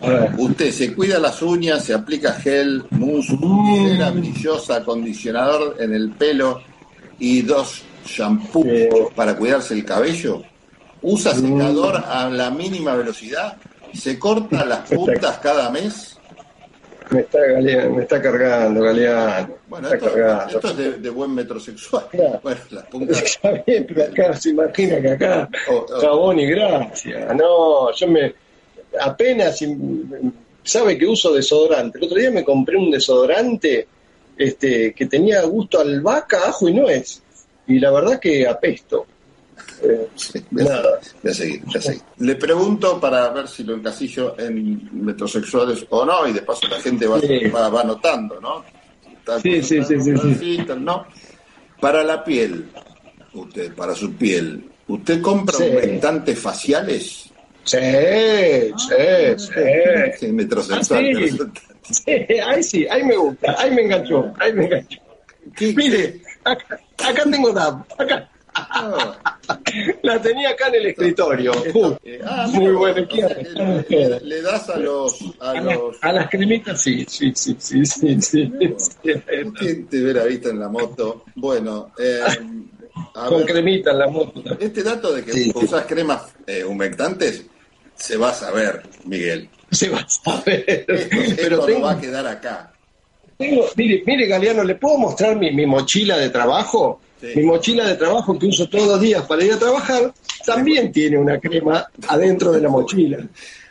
A 0.00 0.08
ver. 0.08 0.30
Usted 0.38 0.70
se 0.70 0.94
cuida 0.94 1.18
las 1.18 1.42
uñas, 1.42 1.84
se 1.84 1.92
aplica 1.94 2.32
gel, 2.34 2.84
mousse, 2.90 3.32
Mm. 3.40 3.88
cera 3.88 4.10
brillosa, 4.12 4.76
acondicionador 4.76 5.76
en 5.80 5.94
el 5.94 6.10
pelo 6.12 6.62
y 7.18 7.42
dos 7.42 7.82
shampoos 8.06 9.12
para 9.16 9.36
cuidarse 9.36 9.74
el 9.74 9.84
cabello. 9.84 10.42
Usa 11.02 11.34
secador 11.34 11.96
a 11.96 12.30
la 12.30 12.50
mínima 12.52 12.94
velocidad. 12.94 13.56
Se 13.92 14.16
corta 14.16 14.64
las 14.64 14.88
puntas 14.88 15.38
cada 15.38 15.68
mes. 15.70 16.16
Me 17.12 17.20
está, 17.20 17.38
Galeano, 17.40 17.94
me 17.94 18.02
está 18.02 18.22
cargando, 18.22 18.80
Galeano. 18.82 19.54
Bueno, 19.68 19.88
esto, 19.92 20.06
está 20.06 20.18
cargando. 20.18 20.56
esto 20.56 20.68
es 20.68 20.76
de, 20.76 20.92
de 20.92 21.10
buen 21.10 21.34
metrosexual. 21.34 22.06
Claro. 22.10 22.40
Bueno, 22.42 22.60
las 22.70 22.84
puntas. 22.88 23.22
Está 23.22 23.50
bien, 23.66 23.86
pero 23.86 24.04
acá 24.04 24.34
se 24.34 24.50
imagina 24.50 25.00
que 25.00 25.10
acá 25.10 25.48
Oh, 25.70 25.86
oh. 25.88 26.00
jabón 26.00 26.38
y 26.38 26.46
gracia. 26.46 27.34
No, 27.34 27.92
yo 27.92 28.08
me 28.08 28.34
apenas 29.00 29.60
sabe 30.62 30.98
que 30.98 31.06
uso 31.06 31.32
desodorante. 31.32 31.98
El 31.98 32.04
otro 32.04 32.18
día 32.18 32.30
me 32.30 32.44
compré 32.44 32.76
un 32.76 32.90
desodorante 32.90 33.86
este 34.36 34.94
que 34.94 35.06
tenía 35.06 35.42
gusto 35.42 35.78
a 35.78 35.82
albahaca, 35.82 36.48
ajo 36.48 36.68
y 36.68 36.74
nuez. 36.74 37.22
Y 37.66 37.78
la 37.78 37.90
verdad 37.90 38.18
que 38.18 38.46
apesto. 38.46 39.06
Eh, 39.82 40.08
Voy 40.50 40.62
a, 40.62 40.68
Nada. 40.68 41.00
voy 41.22 41.32
a 41.32 41.34
seguir, 41.34 41.62
voy 41.64 41.76
a 41.76 41.80
seguir. 41.80 42.02
Le 42.18 42.34
pregunto 42.36 43.00
para 43.00 43.28
ver 43.30 43.48
si 43.48 43.64
lo 43.64 43.74
encasillo 43.74 44.38
en 44.38 44.88
metrosexuales 45.04 45.84
o 45.90 46.04
no, 46.04 46.26
y 46.28 46.32
de 46.32 46.42
paso 46.42 46.68
la 46.68 46.80
gente 46.80 47.06
va, 47.06 47.18
Sí. 47.20 47.48
va, 47.48 47.68
va 47.68 47.82
notando, 47.84 48.40
¿no? 48.40 48.64
Sí, 49.42 49.62
sí, 49.62 49.82
sí, 49.84 50.00
sí, 50.00 50.34
sí. 50.38 50.66
¿no? 50.78 51.06
Para 51.80 52.02
la 52.04 52.22
piel, 52.22 52.70
usted, 53.34 53.72
para 53.74 53.94
su 53.94 54.12
piel, 54.14 54.68
¿usted 54.88 55.20
compra 55.20 55.56
Sí. 55.58 55.64
aumentantes 55.64 56.38
faciales? 56.38 57.28
sí, 57.64 57.78
sí, 58.76 58.96
sí. 59.38 59.50
Sí, 60.18 60.26
metrosexual. 60.32 61.04
Ah, 61.14 61.18
sí. 61.84 61.94
Sí, 62.04 62.38
ahí 62.40 62.62
sí, 62.62 62.86
ahí 62.88 63.04
me 63.04 63.16
gusta, 63.16 63.54
ahí 63.58 63.70
me 63.72 63.82
enganchó, 63.82 64.32
ahí 64.38 64.52
me 64.52 64.64
enganchó. 64.66 64.98
¿Qué- 65.56 65.72
Mire, 65.74 66.22
acá, 66.44 66.78
acá 67.04 67.22
tengo 67.30 67.52
la, 67.52 67.84
acá, 67.98 68.28
Ah, 68.54 69.38
la 70.02 70.20
tenía 70.20 70.50
acá 70.50 70.68
en 70.68 70.74
el 70.76 70.86
escritorio. 70.86 71.52
Uh, 71.74 71.94
eh, 72.04 72.20
ah, 72.24 72.46
muy 72.52 72.72
bueno, 72.72 73.06
le, 74.22 74.42
das 74.42 74.68
a 74.68 74.78
los... 74.78 75.20
A 75.40 75.50
A, 75.50 75.54
la- 75.54 75.74
los 75.74 75.96
a 76.02 76.12
las 76.12 76.28
cremitas 76.30 76.80
sí, 76.80 77.04
sí, 77.08 77.32
sí, 77.34 77.56
sí, 77.58 77.84
sí, 77.86 78.20
sí. 78.20 78.52
¿Quién 79.58 79.86
te 79.88 80.02
hubiera 80.02 80.24
visto 80.24 80.50
en 80.50 80.60
la 80.60 80.68
moto? 80.68 81.24
Bueno, 81.36 81.92
eh, 81.98 82.20
a 83.14 83.26
Con 83.28 83.38
ver, 83.38 83.46
cremita 83.46 83.90
en 83.92 83.98
la 83.98 84.08
moto. 84.08 84.42
este 84.60 84.82
dato 84.82 85.12
de 85.12 85.24
que 85.24 85.32
Sí, 85.32 85.44
sí. 85.44 85.52
usas 85.54 85.86
cremas 85.86 86.22
eh, 86.46 86.64
humectantes 86.64 87.44
se 87.94 88.16
va 88.16 88.30
a 88.30 88.34
saber, 88.34 88.82
Miguel. 89.04 89.48
Se 89.70 89.88
va 89.88 89.98
a 90.00 90.08
saber. 90.08 90.84
Esto, 90.88 91.66
no 91.68 91.80
va 91.80 91.92
a 91.92 92.00
quedar 92.00 92.26
acá. 92.26 92.72
tengo- 93.38 93.66
mire, 93.76 94.02
mire, 94.06 94.26
Galeano, 94.26 94.64
¿le 94.64 94.74
puedo 94.74 94.98
mostrar 94.98 95.36
mi, 95.36 95.50
mi 95.52 95.66
mochila 95.66 96.16
de 96.18 96.30
trabajo? 96.30 97.00
Sí. 97.22 97.28
Mi 97.36 97.44
mochila 97.44 97.86
de 97.86 97.94
trabajo 97.94 98.36
que 98.38 98.46
uso 98.46 98.68
todos 98.68 98.86
los 98.88 99.00
días 99.00 99.22
para 99.22 99.44
ir 99.44 99.52
a 99.52 99.58
trabajar, 99.58 100.12
también 100.44 100.90
tiene 100.92 101.16
una 101.18 101.38
crema 101.38 101.86
adentro 102.08 102.50
de 102.52 102.60
la 102.60 102.68
mochila. 102.68 103.18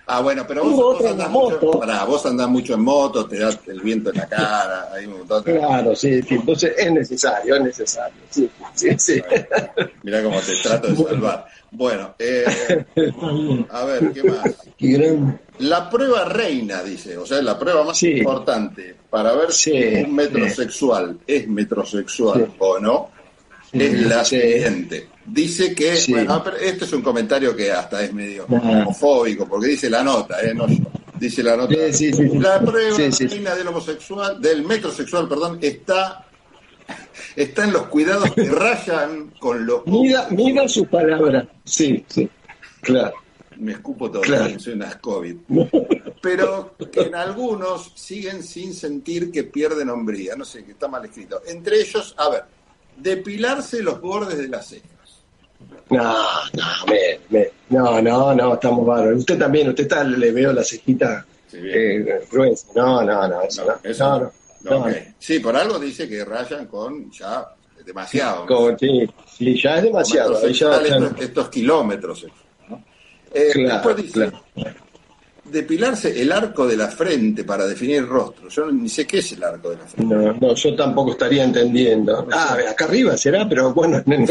Ah, 0.08 0.20
bueno, 0.20 0.44
pero 0.48 0.64
vos, 0.66 0.74
vos 1.00 1.06
andás 1.06 1.30
mucho, 1.30 1.60
moto. 1.62 1.80
pará, 1.80 2.04
vos 2.04 2.26
andás 2.26 2.50
mucho 2.50 2.74
en 2.74 2.82
moto, 2.82 3.26
te 3.28 3.40
da 3.40 3.50
el 3.68 3.80
viento 3.82 4.10
en 4.10 4.18
la 4.18 4.28
cara, 4.28 4.90
hay 4.94 5.06
un 5.06 5.20
montón 5.20 5.44
de... 5.44 5.58
Claro, 5.58 5.96
sí, 5.96 6.22
sí, 6.24 6.36
entonces 6.36 6.74
es 6.78 6.92
necesario, 6.92 7.56
es 7.56 7.62
necesario. 7.62 8.16
Sí, 8.30 8.50
sí, 8.74 8.90
sí. 8.98 9.22
Mirá 10.04 10.22
cómo 10.24 10.40
te 10.42 10.54
trato 10.62 10.88
de 10.90 10.96
salvar. 10.98 11.46
Bueno, 11.72 12.16
eh, 12.20 12.44
a 13.70 13.86
ver, 13.86 14.12
¿qué 14.12 14.24
más? 14.24 14.56
La 15.60 15.90
prueba 15.90 16.26
reina, 16.26 16.84
dice, 16.84 17.18
o 17.18 17.26
sea, 17.26 17.42
la 17.42 17.58
prueba 17.58 17.84
más 17.84 17.98
Sí. 17.98 18.12
importante 18.18 18.96
para 19.10 19.34
ver 19.34 19.52
si 19.54 19.72
un 19.72 20.14
metrosexual 20.16 21.20
es 21.26 21.48
metrosexual 21.48 22.52
o 22.60 22.80
no, 22.80 23.12
es 23.74 24.02
la 24.08 24.26
siguiente. 24.26 25.08
Dice 25.26 25.74
que, 25.74 25.96
Sí. 25.96 26.12
bueno, 26.14 26.44
este 26.60 26.86
es 26.86 26.94
un 26.94 27.02
comentario 27.02 27.56
que 27.56 27.72
hasta 27.72 28.04
es 28.04 28.14
medio 28.14 28.46
homofóbico, 28.50 29.48
porque 29.48 29.68
dice 29.68 29.90
la 29.90 30.04
nota, 30.04 30.42
¿eh? 30.42 30.54
No. 30.54 30.66
Dice 31.20 31.44
la 31.44 31.56
nota. 31.56 31.74
Sí, 31.94 32.12
sí. 32.12 32.30
La 32.40 32.60
prueba 32.60 32.98
reina 32.98 33.56
del 33.56 33.68
homosexual, 33.68 34.42
del 34.42 34.64
metrosexual, 34.64 35.28
perdón, 35.30 35.60
está, 35.62 36.26
en 37.36 37.72
los 37.72 37.84
cuidados 37.88 38.32
que 38.32 38.50
rayan 38.50 39.32
con 39.40 39.66
los... 39.66 39.86
Mida, 39.86 40.28
mida 40.32 40.68
su 40.68 40.86
palabra. 40.88 41.48
Sí, 41.64 42.04
sí, 42.08 42.28
claro. 42.82 43.14
Me 43.58 43.74
escupo 43.74 44.10
todo, 44.10 44.24
Claro. 44.24 44.60
soy 44.60 44.80
COVID. 45.02 45.36
pero 46.22 46.76
que 46.92 47.02
en 47.02 47.14
algunos 47.14 47.92
siguen 47.96 48.42
sin 48.42 48.74
sentir 48.74 49.32
que 49.32 49.44
pierden 49.44 49.90
hombría. 49.90 50.36
No 50.36 50.44
sé, 50.46 50.64
que 50.66 50.72
está 50.72 50.88
mal 50.88 51.06
escrito. 51.06 51.42
Entre 51.46 51.80
ellos, 51.80 52.16
a 52.18 52.30
ver, 52.30 52.44
depilarse 52.98 53.82
los 53.84 54.00
bordes 54.02 54.38
de 54.38 54.48
las 54.48 54.68
cejas. 54.68 54.88
No, 55.90 56.04
no, 56.54 56.64
me, 56.88 57.20
me- 57.30 57.50
no, 57.70 58.02
no, 58.02 58.34
no, 58.34 58.54
estamos 58.54 58.86
bárbaros. 58.86 59.20
Usted 59.20 59.38
también, 59.38 59.70
usted 59.70 59.84
está, 59.84 60.04
le 60.04 60.32
veo 60.32 60.54
la 60.54 60.64
cejita 60.64 61.26
Sí, 61.48 61.58
eh, 61.62 62.22
gruesa. 62.32 62.68
No, 62.76 63.04
no, 63.04 63.28
no, 63.28 63.42
eso 63.42 63.66
no. 63.66 63.90
eso 63.90 64.06
no, 64.10 64.20
no. 64.20 64.32
no, 64.62 64.72
no, 64.72 64.86
Ok. 64.86 64.94
Sí, 65.20 65.40
por 65.40 65.56
algo 65.56 65.78
dice 65.80 66.08
que 66.08 66.24
rayan 66.24 66.66
con 66.68 67.12
ya 67.12 67.46
demasiado. 67.86 68.46
Como, 68.46 68.78
sí, 68.78 69.06
sí, 69.38 69.62
ya 69.62 69.78
es 69.78 69.84
demasiado. 69.84 70.42
ya- 70.48 70.52
ya- 70.52 70.82
estos, 70.88 71.20
estos 71.22 71.50
kilómetros. 71.50 72.26
¿no? 72.70 72.82
Eh, 73.34 73.50
Claro, 73.54 73.74
después 73.74 73.96
dice, 73.98 74.12
claro. 74.14 74.42
Depilarse 75.44 76.22
el 76.22 76.32
arco 76.32 76.68
de 76.68 76.78
la 76.78 76.88
frente 76.88 77.44
para 77.44 77.66
definir 77.66 77.98
el 77.98 78.08
rostro. 78.08 78.48
Yo 78.50 78.66
no- 78.68 78.72
ni 78.72 78.88
sé 78.90 79.06
qué 79.08 79.20
es 79.20 79.32
el 79.34 79.44
arco 79.44 79.72
de 79.72 79.78
la 79.78 79.86
frente. 79.88 80.16
No, 80.16 80.34
no, 80.34 80.54
yo 80.56 80.76
tampoco 80.76 81.12
estaría 81.12 81.44
entendiendo. 81.44 82.28
Ah, 82.32 82.58
acá 82.70 82.86
arriba 82.86 83.18
será, 83.18 83.48
pero 83.50 83.74
bueno, 83.74 84.02
no, 84.06 84.18
no, 84.20 84.26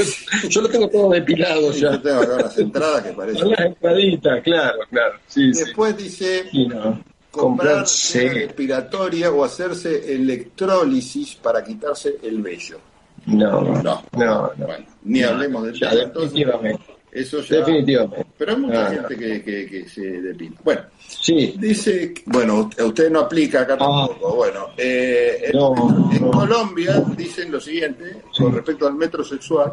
yo 0.48 0.60
lo 0.62 0.68
tengo 0.68 0.88
todo 0.88 1.10
depilado 1.10 1.72
Yo 1.72 1.92
ya. 1.92 2.00
tengo 2.02 2.20
acá 2.20 2.34
unas 2.34 2.58
entradas 2.58 3.02
que 3.02 3.12
parecen... 3.12 3.50
las 3.50 3.60
entraditas, 3.60 4.42
claro, 4.42 4.78
claro. 4.90 5.14
Sí, 5.26 5.52
sí. 5.52 5.64
Después 5.64 5.96
dice... 5.96 6.44
No. 6.68 7.02
comprar 7.30 7.86
cera 7.86 8.34
respiratoria 8.34 9.30
o 9.30 9.44
hacerse 9.44 10.12
electrólisis 10.14 11.36
para 11.36 11.62
quitarse 11.62 12.16
el 12.22 12.40
vello. 12.42 12.78
No, 13.26 13.60
No. 13.60 13.82
no, 13.82 13.82
no. 13.82 14.02
no. 14.16 14.52
Bueno, 14.66 14.86
ni 15.04 15.22
hablemos. 15.22 15.68
Entonces, 15.68 16.12
definitivamente. 16.14 16.82
Eso 17.12 17.40
ya. 17.42 17.56
Definitivamente. 17.58 18.26
Pero 18.38 18.52
hay 18.52 18.58
mucha 18.58 18.86
Ah, 18.86 18.90
gente 18.90 19.16
que, 19.16 19.42
que, 19.42 19.66
que 19.66 19.88
se 19.88 20.00
depila. 20.22 20.56
Bueno, 20.64 20.82
Sí, 21.08 21.54
dice, 21.58 22.14
bueno, 22.26 22.70
usted 22.84 23.10
no 23.10 23.20
aplica 23.20 23.62
acá 23.62 23.74
Ah. 23.74 24.06
tampoco. 24.08 24.36
Bueno, 24.36 24.66
eh, 24.76 25.42
en, 25.46 25.58
No, 25.58 26.10
en 26.12 26.20
no. 26.22 26.30
Colombia 26.30 27.02
dicen 27.16 27.50
lo 27.50 27.60
siguiente 27.60 28.04
con 28.36 28.54
respecto 28.54 28.86
al 28.86 28.94
metrosexual. 28.94 29.72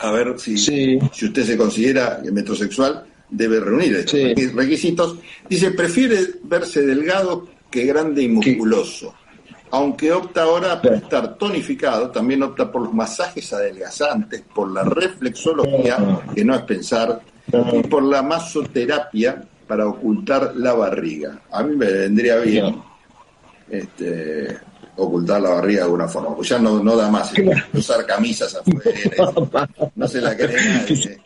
A 0.00 0.10
ver 0.12 0.38
si, 0.38 0.56
Sí. 0.58 0.98
si 1.12 1.26
usted 1.26 1.44
se 1.44 1.56
considera 1.56 2.20
metrosexual, 2.30 3.04
debe 3.30 3.60
reunir 3.60 3.94
estos 3.96 4.18
Sí. 4.18 4.34
requisitos. 4.54 5.16
Dice, 5.48 5.70
prefiere 5.72 6.18
verse 6.42 6.82
delgado 6.82 7.48
que 7.70 7.84
grande 7.84 8.22
y 8.22 8.28
musculoso. 8.28 9.14
Aunque 9.70 10.12
opta 10.12 10.42
ahora 10.42 10.80
por 10.80 10.94
estar 10.94 11.36
tonificado, 11.36 12.10
también 12.10 12.42
opta 12.42 12.70
por 12.70 12.82
los 12.82 12.94
masajes 12.94 13.52
adelgazantes, 13.52 14.42
por 14.54 14.70
la 14.70 14.82
reflexología, 14.82 15.98
que 16.34 16.44
no 16.44 16.54
es 16.54 16.62
pensar, 16.62 17.20
y 17.72 17.82
por 17.82 18.02
la 18.02 18.22
masoterapia 18.22 19.42
para 19.66 19.86
ocultar 19.86 20.52
la 20.56 20.72
barriga. 20.72 21.40
A 21.50 21.62
mí 21.62 21.76
me 21.76 21.86
vendría 21.86 22.36
bien 22.38 22.82
este, 23.70 24.58
ocultar 24.96 25.40
la 25.40 25.50
barriga 25.50 25.80
de 25.80 25.84
alguna 25.84 26.08
forma, 26.08 26.34
pues 26.34 26.48
ya 26.48 26.58
no, 26.58 26.82
no 26.82 26.96
da 26.96 27.10
más 27.10 27.32
usar 27.72 28.04
camisas 28.06 28.56
afuera, 28.56 29.68
no 29.94 30.08
se 30.08 30.20
la 30.20 30.36
cree 30.36 30.56
nadie. 30.56 31.20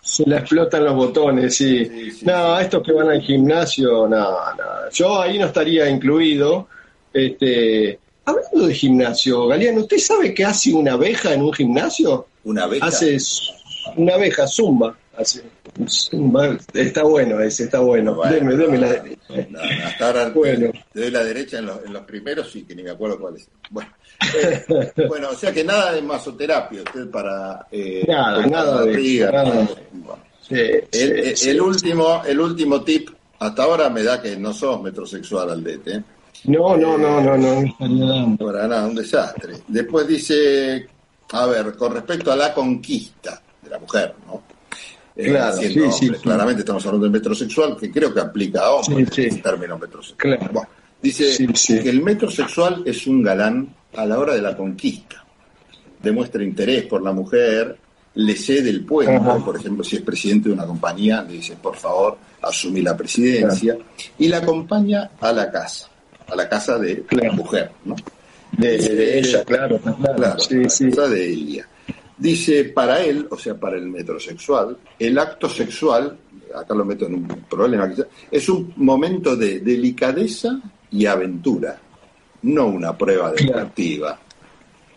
se 0.00 0.24
le 0.26 0.36
explotan 0.36 0.84
los 0.84 0.94
botones, 0.94 1.54
sí. 1.54 1.84
Sí, 1.84 2.10
sí, 2.12 2.26
no, 2.26 2.58
estos 2.58 2.82
que 2.82 2.92
van 2.92 3.10
al 3.10 3.20
gimnasio, 3.20 4.08
no, 4.08 4.30
no. 4.30 4.90
Yo 4.92 5.20
ahí 5.20 5.38
no 5.38 5.46
estaría 5.46 5.88
incluido. 5.88 6.68
Este, 7.12 7.98
hablando 8.24 8.66
de 8.66 8.74
gimnasio, 8.74 9.46
Galeano, 9.48 9.80
¿usted 9.80 9.98
sabe 9.98 10.32
qué 10.34 10.44
hace 10.44 10.72
una 10.72 10.92
abeja 10.92 11.34
en 11.34 11.42
un 11.42 11.52
gimnasio? 11.52 12.26
Una 12.44 12.64
abeja. 12.64 12.86
Hace 12.86 13.16
una 13.96 14.14
abeja 14.14 14.46
zumba. 14.46 14.96
Hace 15.16 15.42
zumba. 15.86 16.56
Está 16.72 17.02
bueno 17.02 17.40
ese, 17.40 17.64
está 17.64 17.80
bueno. 17.80 18.14
Bueno, 18.14 18.32
deme, 18.34 18.56
deme 18.56 18.78
la 18.78 18.88
no, 19.28 19.36
no, 19.50 19.58
hasta 19.86 20.06
ahora 20.06 20.28
Bueno. 20.34 20.70
te 20.92 21.00
doy 21.00 21.10
la 21.10 21.24
derecha 21.24 21.58
en 21.58 21.66
los, 21.66 21.84
en 21.84 21.92
los 21.92 22.02
primeros, 22.04 22.50
sí, 22.50 22.62
que 22.64 22.74
ni 22.74 22.82
me 22.82 22.90
acuerdo 22.90 23.18
cuáles. 23.18 23.48
Bueno, 23.70 23.90
eh, 24.42 24.64
bueno, 25.08 25.28
o 25.30 25.34
sea 25.34 25.52
que 25.52 25.64
nada 25.64 25.92
de 25.92 26.02
masoterapia, 26.02 26.82
usted 26.82 27.10
para... 27.10 27.66
eh, 27.70 28.04
Nada, 28.08 28.38
de 28.40 28.46
nada. 28.46 28.84
bueno. 28.84 30.18
Sí, 30.48 30.54
El, 30.56 30.84
sí, 30.90 31.00
el- 31.02 31.36
sí. 31.36 31.50
el 31.50 31.60
último, 31.60 32.22
el 32.26 32.40
último 32.40 32.82
tip, 32.82 33.10
hasta 33.38 33.62
ahora 33.62 33.88
me 33.90 34.02
da 34.02 34.20
que 34.22 34.36
no 34.36 34.52
sos 34.52 34.80
metrosexual, 34.82 35.50
Aldete. 35.50 35.96
¿eh? 35.96 36.02
No, 36.44 36.76
no, 36.76 36.96
no, 36.96 37.20
no, 37.20 37.36
no. 37.36 38.36
Para 38.38 38.66
nada, 38.66 38.86
un 38.86 38.94
desastre. 38.94 39.54
Después 39.68 40.06
dice, 40.08 40.86
a 41.32 41.46
ver, 41.46 41.74
con 41.74 41.94
respecto 41.94 42.32
a 42.32 42.36
la 42.36 42.52
conquista 42.54 43.40
de 43.62 43.70
la 43.70 43.78
mujer, 43.78 44.14
¿no? 44.26 44.42
Eh, 45.16 45.28
Claro, 45.28 45.56
sí, 45.58 45.90
sí. 45.92 46.08
Claramente 46.10 46.60
estamos 46.60 46.84
hablando 46.86 47.04
del 47.04 47.12
metrosexual, 47.12 47.76
que 47.76 47.90
creo 47.90 48.12
que 48.14 48.20
aplica 48.20 48.60
a 48.62 48.70
hombres, 48.72 49.18
el 49.18 49.42
término 49.42 49.78
metrosexual. 49.78 50.38
Claro. 50.38 50.52
Bueno, 50.52 50.68
dice 51.02 51.46
que 51.82 51.90
el 51.90 52.02
metrosexual 52.02 52.82
es 52.86 53.06
un 53.06 53.22
galán 53.22 53.74
a 53.96 54.06
la 54.06 54.18
hora 54.18 54.34
de 54.34 54.42
la 54.42 54.56
conquista. 54.56 55.24
Demuestra 56.02 56.42
interés 56.42 56.84
por 56.86 57.02
la 57.02 57.12
mujer, 57.12 57.76
le 58.14 58.36
cede 58.36 58.70
el 58.70 58.84
puesto, 58.84 59.12
Ajá. 59.12 59.44
por 59.44 59.56
ejemplo, 59.56 59.84
si 59.84 59.96
es 59.96 60.02
presidente 60.02 60.48
de 60.48 60.54
una 60.54 60.66
compañía, 60.66 61.22
le 61.22 61.34
dice, 61.34 61.56
por 61.60 61.76
favor, 61.76 62.16
asumí 62.42 62.80
la 62.80 62.96
presidencia, 62.96 63.76
y 64.18 64.28
la 64.28 64.38
acompaña 64.38 65.10
a 65.20 65.32
la 65.32 65.50
casa, 65.50 65.88
a 66.30 66.36
la 66.36 66.48
casa 66.48 66.78
de 66.78 67.04
la 67.10 67.32
mujer, 67.32 67.70
¿no? 67.84 67.96
De, 68.52 68.78
de 68.78 69.18
ella, 69.18 69.44
claro, 69.44 69.78
claro. 69.78 69.98
Claro, 70.16 70.38
sí, 70.38 70.54
la 70.56 70.68
sí. 70.68 70.90
cosa 70.90 71.08
de 71.08 71.28
ella. 71.28 71.66
Dice, 72.18 72.64
para 72.64 73.02
él, 73.02 73.26
o 73.30 73.38
sea, 73.38 73.54
para 73.54 73.76
el 73.76 73.86
metrosexual, 73.86 74.76
el 74.98 75.18
acto 75.18 75.48
sexual, 75.48 76.18
acá 76.54 76.74
lo 76.74 76.84
meto 76.84 77.06
en 77.06 77.14
un 77.14 77.26
problema, 77.48 77.90
es 78.30 78.48
un 78.48 78.74
momento 78.76 79.36
de 79.36 79.60
delicadeza 79.60 80.60
y 80.90 81.06
aventura, 81.06 81.78
no 82.42 82.66
una 82.66 82.96
prueba 82.96 83.32
deportiva. 83.32 84.18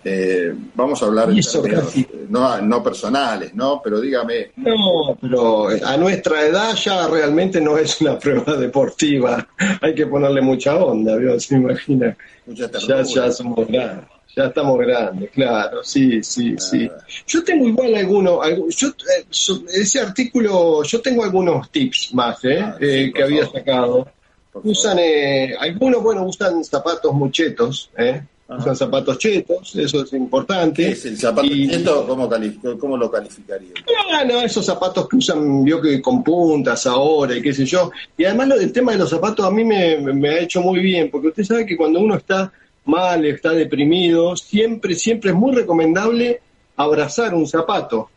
Eh, 0.06 0.54
vamos 0.76 1.02
a 1.02 1.06
hablar 1.06 1.30
casi- 1.30 2.02
eh, 2.02 2.26
no, 2.30 2.62
no 2.62 2.84
personales, 2.84 3.54
¿no? 3.54 3.82
Pero 3.84 4.02
dígame, 4.02 4.52
No, 4.58 5.18
pero 5.22 5.68
a 5.70 5.96
nuestra 5.98 6.46
edad 6.46 6.76
ya 6.76 7.08
realmente 7.08 7.62
no 7.62 7.78
es 7.78 8.02
una 8.02 8.18
prueba 8.20 8.56
deportiva. 8.58 9.48
Hay 9.82 9.96
que 9.96 10.06
ponerle 10.08 10.42
mucha 10.42 10.76
onda, 10.76 11.16
¿vio? 11.16 11.40
se 11.40 11.56
imagina. 11.56 12.16
mucha 12.46 12.70
Ya, 12.72 13.02
ya 13.04 13.32
somos 13.32 13.66
grandes. 13.68 14.08
Ya 14.36 14.46
estamos 14.46 14.80
grandes, 14.80 15.30
claro, 15.30 15.84
sí, 15.84 16.24
sí, 16.24 16.56
sí. 16.58 16.90
Yo 17.28 17.44
tengo 17.44 17.68
igual 17.68 17.94
algunos, 17.94 18.40
algu- 18.40 18.68
yo, 18.76 18.88
eh, 18.88 19.26
ese 19.80 20.00
artículo, 20.00 20.82
yo 20.84 21.02
tengo 21.02 21.24
algunos 21.24 21.70
tips 21.70 22.16
más, 22.16 22.44
¿eh? 22.46 22.60
Ah, 22.60 22.76
sí, 22.80 22.86
eh, 22.86 23.12
que 23.14 23.22
había 23.24 23.46
sacado. 23.46 24.08
Usan, 24.64 24.98
eh, 25.00 25.56
algunos, 25.60 26.02
bueno, 26.02 26.24
usan 26.26 26.64
zapatos 26.64 27.14
muy 27.14 27.30
chetos, 27.32 27.92
¿eh? 27.96 28.24
Ajá. 28.54 28.62
Usan 28.62 28.76
zapatos 28.76 29.18
chetos, 29.18 29.76
eso 29.76 30.04
es 30.04 30.14
importante. 30.14 30.84
¿Qué 30.86 30.92
es 30.92 31.06
el 31.06 31.18
zapato 31.18 31.48
Y- 31.48 31.68
cheto? 31.70 32.06
¿Cómo, 32.08 32.30
calific- 32.30 32.78
¿Cómo 32.78 32.98
lo 32.98 33.10
calificaría? 33.12 33.70
Ah, 34.14 34.24
no, 34.26 34.42
esos 34.42 34.66
zapatos 34.66 35.08
que 35.10 35.16
usan, 35.18 35.64
vio 35.64 35.82
que 35.82 36.02
con 36.02 36.24
puntas 36.24 36.86
ahora 36.86 37.36
y 37.36 37.42
qué 37.42 37.54
sé 37.54 37.66
yo. 37.66 37.92
Y 38.18 38.26
además 38.26 38.48
lo 38.50 38.58
del 38.58 38.72
tema 38.72 38.92
de 38.92 39.00
los 39.00 39.10
zapatos 39.10 39.46
a 39.46 39.52
mí 39.52 39.64
me, 39.64 39.98
me 39.98 40.30
ha 40.30 40.40
hecho 40.40 40.62
muy 40.62 40.80
bien, 40.82 41.10
porque 41.12 41.28
usted 41.30 41.44
sabe 41.44 41.66
que 41.66 41.76
cuando 41.78 42.00
uno 42.00 42.16
está 42.16 42.52
mal, 42.86 43.26
está 43.26 43.52
deprimido, 43.52 44.36
siempre, 44.36 44.94
siempre 44.96 45.32
es 45.32 45.36
muy 45.36 45.54
recomendable 45.56 46.42
abrazar 46.76 47.34
un 47.34 47.48
zapato. 47.48 48.10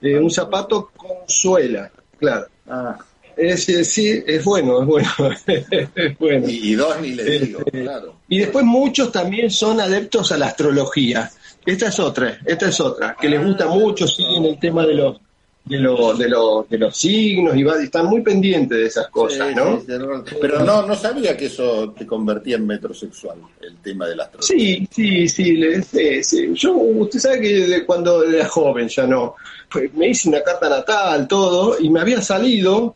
Eh, 0.00 0.18
un 0.18 0.30
zapato 0.30 0.90
con 0.96 1.10
suela, 1.26 1.90
claro. 2.18 2.46
Ah, 2.68 2.98
Es, 3.36 3.68
es- 3.68 3.88
sí, 3.92 4.22
es 4.26 4.42
bueno, 4.44 4.80
es 4.80 4.86
bueno. 4.86 5.08
es 5.94 6.18
bueno. 6.18 6.48
y, 6.48 6.70
y 6.72 6.74
dos 6.74 7.00
ni 7.00 7.10
le 7.12 7.24
digo, 7.38 7.60
Este, 7.66 7.82
claro. 7.82 8.15
Y 8.28 8.38
después 8.38 8.64
muchos 8.64 9.12
también 9.12 9.50
son 9.50 9.80
adeptos 9.80 10.32
a 10.32 10.36
la 10.38 10.46
astrología. 10.46 11.30
Esta 11.64 11.88
es 11.88 11.98
otra, 12.00 12.38
esta 12.44 12.68
es 12.68 12.80
otra, 12.80 13.16
que 13.20 13.28
les 13.28 13.44
gusta 13.44 13.66
mucho, 13.66 14.06
siguen 14.06 14.44
el 14.44 14.58
tema 14.58 14.86
de 14.86 14.94
los 14.94 15.16
de 15.64 15.78
los 15.78 16.16
de 16.16 16.28
los 16.28 16.68
de 16.68 16.78
los 16.78 16.96
signos 16.96 17.56
y 17.56 17.64
va, 17.64 17.80
y 17.80 17.86
están 17.86 18.06
muy 18.06 18.20
pendientes 18.20 18.78
de 18.78 18.86
esas 18.86 19.08
cosas, 19.08 19.48
Sí, 19.48 19.54
¿no? 19.56 19.80
sí, 19.80 19.86
Pero 20.40 20.60
no, 20.64 20.86
no 20.86 20.94
sabía 20.94 21.36
que 21.36 21.46
eso 21.46 21.90
te 21.90 22.06
convertía 22.06 22.54
en 22.54 22.68
metrosexual, 22.68 23.38
el 23.60 23.76
tema 23.78 24.06
de 24.06 24.14
la 24.14 24.24
astrología. 24.24 24.56
Sí, 24.56 24.88
sí, 24.92 25.28
sí, 25.28 25.52
le- 25.56 25.82
sí, 25.82 26.22
sí. 26.22 26.50
Yo, 26.54 26.72
usted 26.74 27.18
sabe 27.18 27.40
que 27.40 27.84
cuando 27.84 28.22
era 28.22 28.46
joven 28.46 28.88
ya 28.88 29.08
no, 29.08 29.34
pues, 29.68 29.92
me 29.94 30.08
hice 30.08 30.28
una 30.28 30.40
carta 30.42 30.68
natal, 30.68 31.26
todo, 31.26 31.76
y 31.80 31.90
me 31.90 31.98
había 32.00 32.22
salido 32.22 32.94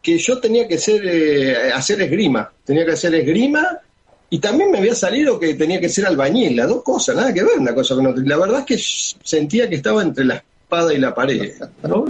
que 0.00 0.16
yo 0.18 0.38
tenía 0.38 0.68
que 0.68 0.78
ser, 0.78 1.02
eh, 1.04 1.72
hacer 1.74 2.00
esgrima, 2.02 2.52
tenía 2.64 2.84
que 2.86 2.92
hacer 2.92 3.12
esgrima, 3.16 3.80
y 4.30 4.38
también 4.38 4.70
me 4.70 4.78
había 4.78 4.94
salido 4.94 5.38
que 5.38 5.54
tenía 5.54 5.80
que 5.80 5.88
ser 5.88 6.06
albañil, 6.06 6.56
las 6.56 6.68
dos 6.68 6.82
cosas, 6.82 7.14
nada 7.16 7.32
que 7.32 7.42
ver 7.44 7.58
una 7.58 7.74
cosa 7.74 7.94
con 7.94 8.06
otra. 8.06 8.22
La 8.26 8.36
verdad 8.36 8.60
es 8.60 8.66
que 8.66 9.18
sentía 9.22 9.68
que 9.68 9.76
estaba 9.76 10.02
entre 10.02 10.24
la 10.24 10.34
espada 10.36 10.92
y 10.92 10.98
la 10.98 11.14
pared, 11.14 11.52
¿no? 11.82 12.04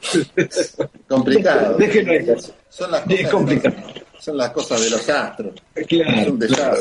Complicado. 1.08 1.76
Déjenlo. 1.76 2.36
Son 2.68 2.90
las 2.90 3.00
Es 3.02 3.06
cosas, 3.06 3.18
de 3.24 3.28
complicado. 3.30 3.76
los, 4.14 4.24
son 4.24 4.36
las 4.36 4.50
cosas 4.50 4.80
de 4.84 4.90
los 4.90 5.08
astros. 5.08 5.54
es 5.74 5.86
Claro, 5.86 6.32
un 6.32 6.38
claro. 6.38 6.76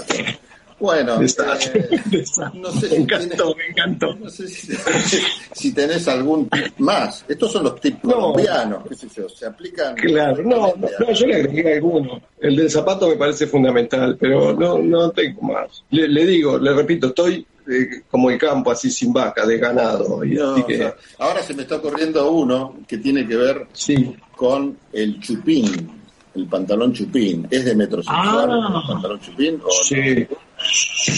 Bueno, 0.79 1.17
Desastre, 1.17 1.87
eh, 1.91 2.01
desastre. 2.05 2.59
no 2.59 2.71
sé 2.71 2.81
me 2.83 2.89
si 2.89 2.95
encantó, 3.01 3.27
tienes- 3.35 3.55
me 3.57 3.65
encantó. 3.67 4.15
no 4.15 4.29
sé 4.29 4.47
si, 4.47 4.73
si 5.53 5.73
tenés 5.73 6.07
algún 6.07 6.47
tip 6.49 6.77
más. 6.77 7.25
Estos 7.27 7.51
son 7.51 7.63
los 7.63 7.79
tips 7.81 8.03
No. 8.03 8.13
colombianos, 8.13 8.83
qué 8.87 8.95
sé 8.95 9.07
yo, 9.15 9.27
se 9.27 9.47
aplican. 9.47 9.95
Claro, 9.95 10.43
no, 10.43 10.73
no, 10.77 10.87
no, 10.99 11.11
yo 11.11 11.25
le 11.25 11.35
agregué 11.35 11.73
alguno. 11.75 12.21
El 12.39 12.55
del 12.55 12.69
zapato 12.69 13.09
me 13.09 13.15
parece 13.15 13.47
fundamental, 13.47 14.17
pero 14.19 14.53
no, 14.53 14.77
no 14.77 15.09
tengo 15.11 15.41
más. 15.41 15.83
Le, 15.89 16.07
le 16.07 16.25
digo, 16.27 16.59
le 16.59 16.71
repito, 16.73 17.07
estoy 17.07 17.43
eh, 17.69 18.03
como 18.11 18.29
el 18.29 18.37
campo, 18.37 18.69
así 18.71 18.91
sin 18.91 19.11
vaca, 19.11 19.47
de 19.47 19.57
ganado. 19.57 20.23
Y 20.23 20.33
así 20.33 20.61
o 20.61 20.65
que, 20.67 20.77
sea, 20.77 20.95
ahora 21.17 21.41
se 21.41 21.55
me 21.55 21.63
está 21.63 21.77
ocurriendo 21.77 22.31
uno 22.31 22.77
que 22.87 22.99
tiene 22.99 23.27
que 23.27 23.35
ver 23.35 23.65
sí. 23.73 24.15
con 24.35 24.77
el 24.93 25.19
chupín, 25.21 25.89
el 26.35 26.45
pantalón 26.45 26.93
chupín. 26.93 27.47
¿Es 27.49 27.65
de 27.65 27.75
metrosexual 27.75 28.47
Ah. 28.51 28.81
el 28.83 28.87
pantalón 28.93 29.19
chupín 29.21 29.59
o? 29.65 29.71
Sí, 29.83 30.27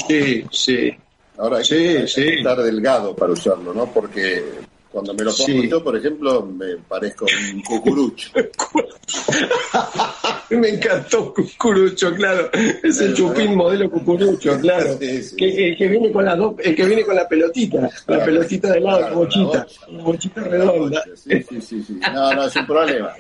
sí, 0.08 0.46
sí. 0.52 0.92
Ahora 1.38 1.58
hay, 1.60 1.66
Sí, 1.66 1.76
que, 1.76 1.90
hay 1.90 1.96
que 2.02 2.08
sí. 2.08 2.28
estar 2.38 2.58
delgado 2.62 3.16
para 3.16 3.32
usarlo, 3.34 3.74
¿no? 3.74 3.86
Porque 3.94 4.44
cuando 4.92 5.14
me 5.14 5.24
lo 5.24 5.32
pongo 5.32 5.46
Sí. 5.46 5.70
yo, 5.70 5.84
por 5.84 5.96
ejemplo, 5.96 6.42
me 6.46 6.76
parezco 6.78 7.26
un 7.54 7.62
cucurucho. 7.64 8.32
Me 10.50 10.70
encantó 10.70 11.32
Cucurucho, 11.32 12.12
claro. 12.16 12.50
Es 12.84 13.00
el 13.02 13.14
chupín 13.14 13.56
modelo 13.56 13.88
Cucurucho, 13.90 14.58
claro. 14.60 14.98
Sí, 15.00 15.22
sí. 15.22 15.36
Que, 15.36 15.68
el 15.70 15.78
que 15.78 15.88
viene 15.88 16.12
con 16.12 16.26
la 16.26 16.36
do- 16.36 16.56
el 16.58 16.76
que 16.76 16.86
viene 16.86 17.04
con 17.06 17.16
la 17.16 17.28
pelotita, 17.28 17.88
la 18.08 18.26
pelotita 18.26 18.72
de 18.72 18.80
lado, 18.80 18.98
Claro, 18.98 19.12
la 19.14 19.16
bochita, 19.20 19.68
la 19.92 20.04
bochita 20.04 20.42
redonda. 20.42 21.04
Sí, 21.16 21.44
sí, 21.48 21.62
sí, 21.62 21.84
sí. 21.84 22.00
No, 22.12 22.34
no, 22.34 22.46
es 22.46 22.56
un 22.56 22.66
problema. 22.66 23.14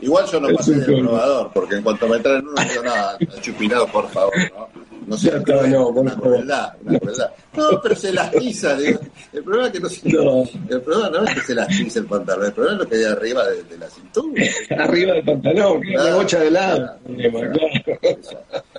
Igual 0.00 0.26
yo 0.32 0.40
no 0.40 0.48
pasé 0.56 0.74
del 0.74 1.00
probador, 1.02 1.50
porque 1.54 1.76
en 1.76 1.82
cuanto 1.84 2.08
me 2.08 2.18
traen 2.18 2.48
uno, 2.48 2.62
digo, 2.68 2.82
nada, 2.82 3.16
chupinado, 3.40 3.86
por 3.86 4.10
favor, 4.10 4.34
¿no? 4.56 4.68
No 5.06 5.16
sé, 5.16 5.36
está, 5.36 5.66
no, 5.66 5.86
por 5.92 5.98
una 5.98 6.14
crueldad, 6.16 6.72
una 6.84 6.98
crueldad. 6.98 7.30
No, 7.54 7.80
pero 7.82 7.94
se 7.96 8.12
lastiza, 8.12 8.76
digo. 8.76 9.00
El 9.32 9.42
problema 9.44 9.66
es 9.66 9.72
que 9.72 9.80
no 9.80 9.88
se... 9.88 10.08
No. 10.10 10.42
El 10.68 10.80
problema 10.82 11.10
no 11.10 11.24
es 11.24 11.34
que 11.34 11.40
se 11.40 11.54
lastice 11.54 11.98
el 12.00 12.06
pantalón, 12.06 12.46
el 12.46 12.52
problema 12.52 12.76
es 12.76 12.82
lo 12.84 12.88
que 12.88 12.96
hay 12.96 13.04
arriba 13.04 13.46
de, 13.48 13.62
de 13.64 13.78
la 13.78 13.88
cintura. 13.90 14.42
Arriba 14.78 15.12
del 15.14 15.24
pantalón, 15.24 15.80
que 15.82 15.90
la 15.90 16.14
bocha 16.14 16.38
de 16.40 16.50
lado. 16.50 16.90
claro, 17.06 17.52
Claro. 18.00 18.22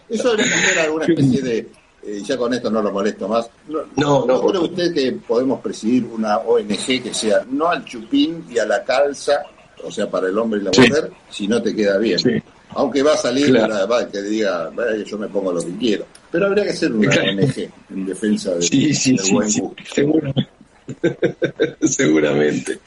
Eso 0.09 0.29
debería 0.36 0.57
ser 0.57 0.79
alguna 0.79 1.05
especie 1.05 1.41
de, 1.41 1.57
eh, 2.05 2.21
ya 2.23 2.38
con 2.38 2.53
esto 2.53 2.69
no 2.69 2.81
lo 2.81 2.91
molesto 2.91 3.27
más, 3.27 3.49
no, 3.67 3.79
No, 3.95 4.25
no, 4.25 4.41
cree 4.47 4.59
usted 4.62 4.93
que 4.93 5.12
podemos 5.13 5.62
presidir 5.62 6.05
una 6.05 6.38
ONG 6.39 7.01
que 7.03 7.13
sea 7.13 7.45
no 7.49 7.69
al 7.69 7.83
chupín 7.86 8.45
y 8.49 8.59
a 8.59 8.65
la 8.65 8.83
calza, 8.83 9.43
o 9.83 9.91
sea, 9.91 10.09
para 10.09 10.27
el 10.27 10.38
hombre 10.38 10.59
y 10.59 10.63
la 10.63 10.71
Sí. 10.73 10.81
mujer, 10.81 11.12
si 11.29 11.47
no 11.47 11.62
te 11.62 11.75
queda 11.75 11.97
bien? 11.97 12.19
Sí. 12.19 12.31
Aunque 12.75 13.03
va 13.03 13.13
a 13.13 13.17
salir 13.17 13.47
Claro. 13.47 13.86
una- 13.86 14.09
que 14.09 14.21
diga, 14.21 14.69
"Vaya, 14.73 15.03
yo 15.03 15.17
me 15.17 15.27
pongo 15.27 15.51
lo 15.53 15.62
que 15.62 15.75
quiero. 15.77 16.05
Pero 16.31 16.47
habría 16.47 16.63
que 16.65 16.73
ser 16.73 16.91
una 16.93 17.09
Claro. 17.09 17.29
ONG 17.31 17.69
en 17.93 18.05
defensa 18.05 18.55
de- 18.55 18.62
Sí, 18.63 18.93
sí, 18.93 19.12
del 19.12 19.19
sí, 19.19 19.33
buen 19.33 19.49
sí, 19.49 19.59
gusto. 19.62 19.83
seguramente. 19.93 20.47
seguramente. 21.81 22.79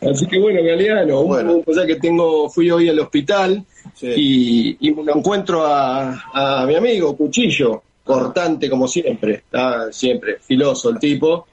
Así 0.00 0.26
que 0.26 0.38
bueno, 0.38 0.62
Galeano, 0.62 1.20
un- 1.20 1.28
Bueno. 1.28 1.62
o 1.66 1.74
sea 1.74 1.86
que 1.86 1.96
tengo, 1.96 2.48
fui 2.50 2.70
hoy 2.70 2.88
al 2.88 2.98
hospital 3.00 3.64
Sí. 3.94 4.76
y, 4.80 4.88
y 4.88 4.92
me 4.92 5.12
encuentro 5.12 5.64
a, 5.66 6.12
a 6.62 6.66
mi 6.66 6.74
amigo 6.76 7.16
Cuchillo, 7.16 7.82
cortante 8.04 8.68
como 8.70 8.86
siempre, 8.86 9.34
está 9.34 9.90
siempre 9.92 10.38
filoso 10.40 10.90
el 10.90 10.98
tipo. 10.98 11.46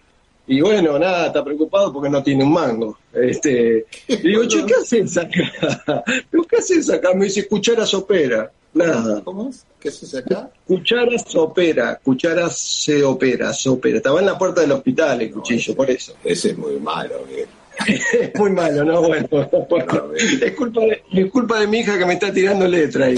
Y 0.45 0.60
bueno, 0.62 0.99
nada, 0.99 1.27
está 1.27 1.43
preocupado 1.43 1.93
porque 1.93 2.10
no 2.10 2.21
tiene 2.21 2.43
un 2.43 2.51
mango. 2.53 2.97
Este, 3.13 3.86
y 4.08 4.15
digo, 4.17 4.45
che, 4.45 4.65
¿qué 4.65 4.73
haces 4.75 5.17
acá? 5.17 6.03
¿Qué 6.49 6.58
haces 6.58 6.89
acá? 6.89 7.13
Me 7.13 7.25
dice, 7.25 7.47
cuchara 7.47 7.86
sopera. 7.86 8.51
Nada. 8.73 9.21
¿Cómo 9.23 9.49
es? 9.49 9.65
¿Qué 9.79 9.91
se 9.91 10.06
hace 10.06 10.17
acá? 10.19 10.49
Cuchara 10.67 11.17
se 11.19 11.38
opera, 11.38 11.99
cuchara 12.03 12.49
se 12.49 13.03
opera, 13.03 13.53
se 13.53 13.69
opera. 13.69 13.97
Estaba 13.97 14.19
en 14.19 14.25
la 14.25 14.38
puerta 14.38 14.62
del 14.62 14.71
hospital 14.71 15.21
el 15.21 15.32
cuchillo, 15.32 15.75
por 15.75 15.89
eso. 15.91 16.13
Ese 16.23 16.49
es 16.51 16.58
muy 16.58 16.77
malo, 16.79 17.15
Miguel. 17.29 17.47
Es 18.21 18.36
muy 18.39 18.51
malo, 18.51 18.84
¿no? 18.84 19.01
Bueno, 19.01 19.27
bueno. 19.69 20.12
es, 20.15 20.51
culpa 20.53 20.82
de, 20.82 21.03
es 21.12 21.32
culpa 21.32 21.60
de 21.60 21.67
mi 21.67 21.79
hija 21.79 21.97
que 21.97 22.06
me 22.06 22.13
está 22.13 22.32
tirando 22.32 22.67
letra 22.67 23.06
ahí. 23.08 23.15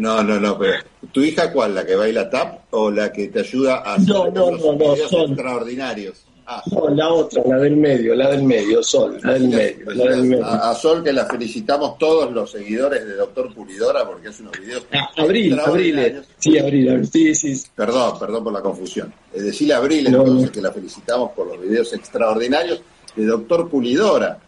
No, 0.00 0.22
no, 0.24 0.40
no, 0.40 0.58
pero 0.58 0.74
¿tu 1.12 1.22
hija 1.22 1.52
cuál? 1.52 1.74
¿La 1.76 1.86
que 1.86 1.94
baila 1.94 2.28
tap 2.28 2.62
o 2.70 2.90
la 2.90 3.12
que 3.12 3.28
te 3.28 3.40
ayuda 3.40 3.76
a 3.78 3.94
hacer 3.94 4.08
No, 4.08 4.30
no, 4.30 4.50
los 4.50 4.60
no, 4.60 4.72
no, 4.72 4.94
videos 4.94 5.10
son- 5.10 5.32
extraordinarios? 5.32 6.24
Ah, 6.52 6.60
no, 6.72 6.88
la 6.88 7.08
otra, 7.12 7.44
la 7.46 7.58
del 7.58 7.76
medio, 7.76 8.12
la 8.12 8.28
del 8.28 8.42
medio, 8.42 8.82
Sol, 8.82 9.20
la 9.22 9.34
del 9.34 9.48
medio. 9.50 9.88
La 9.92 10.10
del 10.10 10.24
medio. 10.24 10.44
A, 10.44 10.74
Sol 10.74 11.00
que 11.04 11.12
la 11.12 11.24
felicitamos 11.24 11.96
todos 11.96 12.32
los 12.32 12.50
seguidores 12.50 13.06
de 13.06 13.14
Doctor 13.14 13.54
Pulidora 13.54 14.04
porque 14.04 14.30
hace 14.30 14.42
unos 14.42 14.58
videos. 14.58 14.84
Ah, 14.92 15.08
abril, 15.18 15.56
Abril, 15.60 16.22
sí, 16.38 16.58
Abril, 16.58 17.06
sí, 17.06 17.36
sí. 17.36 17.62
Perdón, 17.76 18.18
perdón 18.18 18.42
por 18.42 18.52
la 18.52 18.62
confusión. 18.62 19.14
Es 19.32 19.44
decirle 19.44 19.74
Abril 19.74 20.08
entonces 20.08 20.50
que 20.50 20.60
la 20.60 20.72
felicitamos 20.72 21.30
por 21.36 21.46
los 21.46 21.60
videos 21.60 21.92
extraordinarios 21.92 22.82
de 23.14 23.26
Doctor 23.26 23.68
Pulidora. 23.70 24.40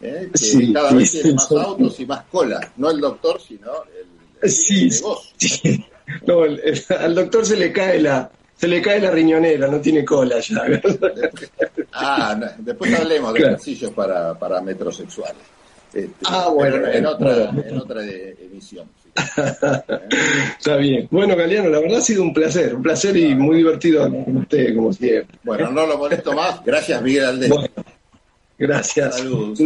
¿eh? 0.00 0.30
que 0.32 0.72
cada 0.72 0.92
vez 0.92 1.10
tiene 1.10 1.32
más 1.32 1.50
autos 1.50 1.98
y 1.98 2.06
más 2.06 2.22
cola. 2.30 2.72
No 2.76 2.88
el 2.88 3.00
doctor, 3.00 3.40
sino 3.40 3.72
el, 4.40 4.48
sí, 4.48 4.90
Sí. 5.36 5.84
No, 6.24 6.42
al 6.42 7.14
doctor 7.16 7.44
se 7.44 7.56
le 7.56 7.72
cae 7.72 8.00
la, 8.00 8.30
se 8.58 8.66
le 8.66 8.82
cae 8.82 9.00
la 9.00 9.12
riñonera, 9.12 9.68
no 9.68 9.80
tiene 9.80 10.04
cola 10.04 10.40
ya. 10.40 10.66
ah, 11.92 12.40
después 12.58 12.92
hablemos 12.92 13.32
de 13.32 13.40
ejercicios 13.40 13.92
para, 13.92 14.36
para 14.36 14.60
metrosexuales. 14.60 15.42
Este, 15.94 16.12
ah, 16.26 16.48
bueno. 16.52 16.84
En, 16.88 17.06
otra, 17.06 17.50
en 17.50 17.78
otra 17.78 18.02
emisión. 18.04 18.88
Está 20.58 20.76
bien. 20.76 21.06
Bueno, 21.08 21.36
Galeano, 21.36 21.68
la 21.70 21.78
verdad 21.78 21.98
ha 21.98 22.02
sido 22.02 22.22
un 22.22 22.34
placer, 22.34 22.74
un 22.74 22.82
placer 22.82 23.16
y 23.16 23.32
muy 23.32 23.58
divertido 23.58 24.10
con 24.10 24.38
usted, 24.38 24.74
como 24.74 24.92
siempre. 24.92 25.38
Bueno, 25.44 25.70
no 25.70 25.86
lo 25.86 25.96
molesto 25.96 26.32
más. 26.32 26.64
Gracias, 26.64 27.00
Miguel 27.00 27.26
Aldez. 27.26 27.52
gracias. 28.58 29.18
Saludos, 29.18 29.60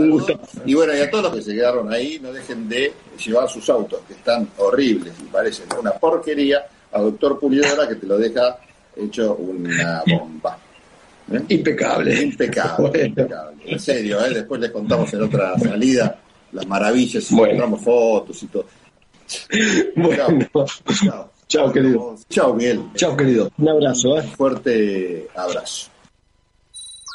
Y 0.66 0.74
bueno, 0.74 0.94
y 0.94 1.00
a 1.00 1.10
todos 1.10 1.24
los 1.24 1.34
que 1.36 1.42
se 1.42 1.54
quedaron 1.54 1.90
ahí, 1.90 2.20
no 2.22 2.30
dejen 2.30 2.68
de 2.68 2.92
llevar 3.24 3.48
sus 3.48 3.70
autos, 3.70 4.00
que 4.06 4.12
están 4.12 4.50
horribles 4.58 5.14
y 5.18 5.24
parecen 5.24 5.66
una 5.80 5.92
porquería, 5.92 6.66
a 6.92 7.00
Doctor 7.00 7.40
Pulidora, 7.40 7.88
que 7.88 7.94
te 7.94 8.06
lo 8.06 8.18
deja 8.18 8.58
hecho 8.96 9.34
una 9.36 10.02
bomba. 10.18 10.58
¿Eh? 11.30 11.40
Impecable. 11.48 12.22
Impecable, 12.22 13.06
impecable. 13.06 13.62
En 13.64 13.78
serio, 13.78 14.24
¿eh? 14.24 14.34
después 14.34 14.60
les 14.60 14.70
contamos 14.70 15.12
en 15.14 15.22
otra 15.22 15.58
salida 15.58 16.18
las 16.52 16.66
maravillas 16.66 17.30
y 17.30 17.34
mostramos 17.34 17.80
fotos 17.80 18.42
y 18.42 18.46
todo. 18.46 18.66
Bueno, 19.96 20.38
chao. 20.98 21.30
Chao, 21.48 21.72
querido. 21.72 22.16
Chao, 22.28 22.54
Miguel. 22.54 22.82
Chao, 22.94 23.16
querido. 23.16 23.50
Un 23.58 23.68
abrazo. 23.68 24.18
¿eh? 24.18 24.22
Fuerte 24.22 25.28
abrazo. 25.34 25.90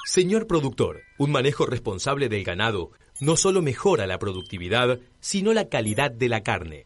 Señor 0.05 0.47
productor, 0.47 1.01
un 1.17 1.31
manejo 1.31 1.65
responsable 1.65 2.29
del 2.29 2.43
ganado 2.43 2.91
no 3.19 3.35
solo 3.35 3.61
mejora 3.61 4.05
la 4.05 4.19
productividad, 4.19 4.99
sino 5.19 5.53
la 5.53 5.69
calidad 5.69 6.11
de 6.11 6.29
la 6.29 6.43
carne. 6.43 6.75